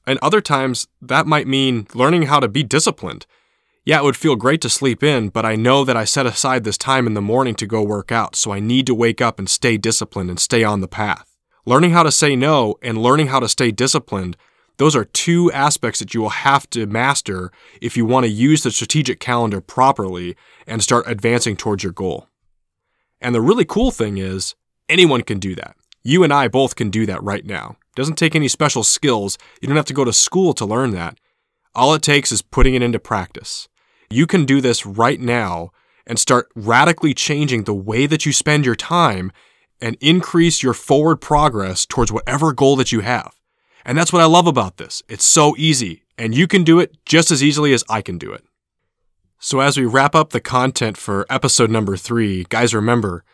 And 0.06 0.18
other 0.20 0.42
times 0.42 0.86
that 1.00 1.26
might 1.26 1.46
mean 1.46 1.86
learning 1.94 2.24
how 2.24 2.40
to 2.40 2.48
be 2.48 2.62
disciplined 2.62 3.24
yeah, 3.84 3.98
it 3.98 4.04
would 4.04 4.16
feel 4.16 4.36
great 4.36 4.60
to 4.60 4.68
sleep 4.68 5.02
in, 5.02 5.28
but 5.28 5.44
I 5.44 5.56
know 5.56 5.84
that 5.84 5.96
I 5.96 6.04
set 6.04 6.24
aside 6.24 6.62
this 6.62 6.78
time 6.78 7.06
in 7.06 7.14
the 7.14 7.20
morning 7.20 7.54
to 7.56 7.66
go 7.66 7.82
work 7.82 8.12
out, 8.12 8.36
so 8.36 8.52
I 8.52 8.60
need 8.60 8.86
to 8.86 8.94
wake 8.94 9.20
up 9.20 9.38
and 9.38 9.50
stay 9.50 9.76
disciplined 9.76 10.30
and 10.30 10.38
stay 10.38 10.62
on 10.62 10.80
the 10.80 10.88
path. 10.88 11.36
Learning 11.66 11.90
how 11.90 12.04
to 12.04 12.12
say 12.12 12.36
no 12.36 12.76
and 12.82 12.98
learning 12.98 13.28
how 13.28 13.40
to 13.40 13.48
stay 13.48 13.72
disciplined, 13.72 14.36
those 14.78 14.94
are 14.94 15.04
two 15.04 15.50
aspects 15.52 15.98
that 15.98 16.14
you 16.14 16.20
will 16.20 16.30
have 16.30 16.70
to 16.70 16.86
master 16.86 17.50
if 17.80 17.96
you 17.96 18.06
want 18.06 18.24
to 18.24 18.30
use 18.30 18.62
the 18.62 18.70
strategic 18.70 19.20
calendar 19.20 19.60
properly 19.60 20.36
and 20.66 20.82
start 20.82 21.04
advancing 21.08 21.56
towards 21.56 21.82
your 21.82 21.92
goal. 21.92 22.28
And 23.20 23.34
the 23.34 23.40
really 23.40 23.64
cool 23.64 23.90
thing 23.90 24.18
is, 24.18 24.54
anyone 24.88 25.22
can 25.22 25.38
do 25.38 25.54
that. 25.56 25.76
You 26.02 26.24
and 26.24 26.32
I 26.32 26.48
both 26.48 26.76
can 26.76 26.90
do 26.90 27.06
that 27.06 27.22
right 27.22 27.44
now. 27.44 27.76
It 27.90 27.96
doesn't 27.96 28.16
take 28.16 28.34
any 28.34 28.48
special 28.48 28.82
skills. 28.82 29.38
You 29.60 29.68
don't 29.68 29.76
have 29.76 29.84
to 29.86 29.94
go 29.94 30.04
to 30.04 30.12
school 30.12 30.52
to 30.54 30.64
learn 30.64 30.92
that. 30.92 31.18
All 31.74 31.94
it 31.94 32.02
takes 32.02 32.32
is 32.32 32.42
putting 32.42 32.74
it 32.74 32.82
into 32.82 32.98
practice. 32.98 33.68
You 34.12 34.26
can 34.26 34.44
do 34.44 34.60
this 34.60 34.84
right 34.84 35.20
now 35.20 35.70
and 36.06 36.18
start 36.18 36.48
radically 36.54 37.14
changing 37.14 37.64
the 37.64 37.74
way 37.74 38.06
that 38.06 38.26
you 38.26 38.32
spend 38.32 38.66
your 38.66 38.74
time 38.74 39.32
and 39.80 39.96
increase 40.00 40.62
your 40.62 40.74
forward 40.74 41.16
progress 41.16 41.86
towards 41.86 42.12
whatever 42.12 42.52
goal 42.52 42.76
that 42.76 42.92
you 42.92 43.00
have. 43.00 43.34
And 43.84 43.98
that's 43.98 44.12
what 44.12 44.22
I 44.22 44.26
love 44.26 44.46
about 44.46 44.76
this. 44.76 45.02
It's 45.08 45.24
so 45.24 45.56
easy, 45.56 46.04
and 46.16 46.34
you 46.34 46.46
can 46.46 46.62
do 46.62 46.78
it 46.78 46.96
just 47.04 47.30
as 47.30 47.42
easily 47.42 47.72
as 47.72 47.82
I 47.88 48.00
can 48.00 48.16
do 48.18 48.32
it. 48.32 48.44
So, 49.40 49.58
as 49.58 49.76
we 49.76 49.86
wrap 49.86 50.14
up 50.14 50.30
the 50.30 50.40
content 50.40 50.96
for 50.96 51.26
episode 51.28 51.68
number 51.68 51.96
three, 51.96 52.44
guys, 52.48 52.72
remember 52.72 53.24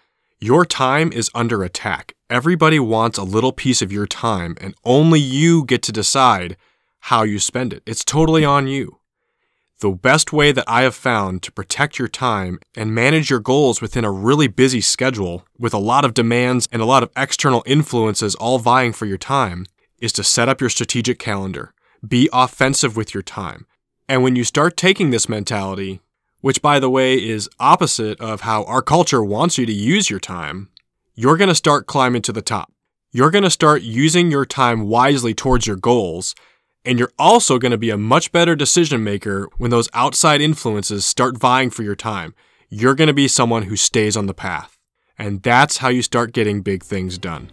your 0.41 0.65
time 0.65 1.13
is 1.13 1.31
under 1.35 1.63
attack. 1.63 2.15
Everybody 2.31 2.79
wants 2.79 3.19
a 3.19 3.25
little 3.25 3.53
piece 3.53 3.83
of 3.83 3.93
your 3.93 4.07
time, 4.07 4.57
and 4.59 4.75
only 4.85 5.21
you 5.21 5.65
get 5.67 5.83
to 5.83 5.93
decide 5.93 6.57
how 7.01 7.25
you 7.25 7.39
spend 7.39 7.75
it. 7.75 7.83
It's 7.85 8.05
totally 8.05 8.45
on 8.45 8.69
you. 8.69 8.98
The 9.81 9.91
best 9.91 10.33
way 10.33 10.51
that 10.51 10.65
I 10.67 10.83
have 10.83 10.97
found 10.97 11.41
to 11.45 11.53
protect 11.53 12.01
your 12.01 12.09
time 12.09 12.59
and 12.77 12.93
manage 12.93 13.31
your 13.31 13.39
goals 13.39 13.81
within 13.81 14.05
a 14.05 14.11
really 14.11 14.49
busy 14.49 14.81
schedule 14.81 15.47
with 15.57 15.73
a 15.73 15.79
lot 15.79 16.05
of 16.05 16.15
demands 16.15 16.69
and 16.73 16.83
a 16.83 16.85
lot 16.85 17.05
of 17.05 17.13
external 17.17 17.63
influences 17.65 18.35
all 18.35 18.59
vying 18.59 18.93
for 18.93 19.07
your 19.07 19.19
time 19.19 19.67
is 20.01 20.13
to 20.15 20.25
set 20.25 20.49
up 20.49 20.61
your 20.61 20.69
strategic 20.69 21.21
calendar. 21.21 21.73
Be 22.07 22.29
offensive 22.33 22.97
with 22.97 23.15
your 23.15 23.23
time. 23.23 23.67
And 24.09 24.25
when 24.25 24.35
you 24.35 24.43
start 24.43 24.77
taking 24.77 25.11
this 25.11 25.29
mentality, 25.29 26.01
which 26.41 26.61
by 26.61 26.81
the 26.81 26.91
way 26.91 27.15
is 27.15 27.49
opposite 27.61 28.21
of 28.21 28.41
how 28.41 28.65
our 28.65 28.83
culture 28.83 29.23
wants 29.23 29.59
you 29.59 29.67
to 29.67 29.73
use 29.73 30.11
your 30.11 30.19
time, 30.19 30.71
you're 31.15 31.37
going 31.37 31.51
to 31.51 31.55
start 31.55 31.87
climbing 31.87 32.23
to 32.23 32.33
the 32.33 32.43
top. 32.43 32.73
You're 33.13 33.31
going 33.31 33.45
to 33.45 33.51
start 33.51 33.83
using 33.83 34.29
your 34.29 34.45
time 34.45 34.89
wisely 34.89 35.35
towards 35.35 35.69
your 35.69 35.77
goals 35.77 36.35
and 36.85 36.99
you're 36.99 37.13
also 37.19 37.59
going 37.59 37.73
to 37.73 37.79
be 37.79 37.91
a 37.91 37.99
much 37.99 38.33
better 38.33 38.57
decision 38.57 39.05
maker 39.05 39.49
when 39.59 39.71
those 39.71 39.89
outside 39.95 40.41
influences 40.41 41.05
start 41.05 41.39
vying 41.39 41.71
for 41.71 41.83
your 41.83 41.97
time. 41.97 42.35
You're 42.69 42.95
going 42.95 43.09
to 43.09 43.15
be 43.15 43.29
someone 43.29 43.65
who 43.65 43.77
stays 43.77 44.17
on 44.17 44.27
the 44.27 44.35
path. 44.35 44.77
And 45.19 45.43
that's 45.43 45.79
how 45.79 45.89
you 45.89 46.03
start 46.03 46.33
getting 46.33 46.63
big 46.63 46.85
things 46.85 47.19
done. 47.19 47.51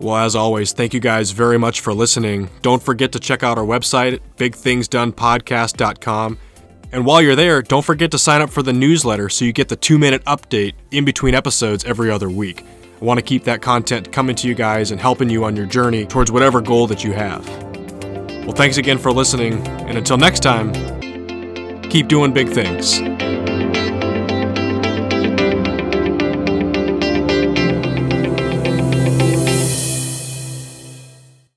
Well, 0.00 0.16
as 0.16 0.36
always, 0.36 0.72
thank 0.72 0.94
you 0.94 1.00
guys 1.00 1.32
very 1.32 1.58
much 1.58 1.80
for 1.80 1.92
listening. 1.92 2.48
Don't 2.62 2.82
forget 2.82 3.12
to 3.12 3.18
check 3.18 3.42
out 3.42 3.58
our 3.58 3.64
website, 3.64 4.20
bigthingsdonepodcast.com. 4.36 6.38
And 6.92 7.04
while 7.04 7.20
you're 7.20 7.36
there, 7.36 7.60
don't 7.60 7.84
forget 7.84 8.10
to 8.12 8.18
sign 8.18 8.40
up 8.40 8.48
for 8.48 8.62
the 8.62 8.72
newsletter 8.72 9.28
so 9.28 9.44
you 9.44 9.52
get 9.52 9.68
the 9.68 9.76
two 9.76 9.98
minute 9.98 10.24
update 10.24 10.74
in 10.90 11.04
between 11.04 11.34
episodes 11.34 11.84
every 11.84 12.10
other 12.10 12.30
week. 12.30 12.64
I 13.00 13.04
want 13.04 13.18
to 13.18 13.22
keep 13.22 13.44
that 13.44 13.60
content 13.60 14.10
coming 14.10 14.34
to 14.36 14.48
you 14.48 14.54
guys 14.54 14.90
and 14.90 15.00
helping 15.00 15.28
you 15.28 15.44
on 15.44 15.54
your 15.54 15.66
journey 15.66 16.06
towards 16.06 16.32
whatever 16.32 16.60
goal 16.60 16.86
that 16.86 17.04
you 17.04 17.12
have. 17.12 17.67
Well, 18.48 18.56
thanks 18.56 18.78
again 18.78 18.96
for 18.96 19.12
listening, 19.12 19.66
and 19.66 19.98
until 19.98 20.16
next 20.16 20.40
time, 20.40 20.72
keep 21.90 22.08
doing 22.08 22.32
big 22.32 22.48
things. 22.48 22.98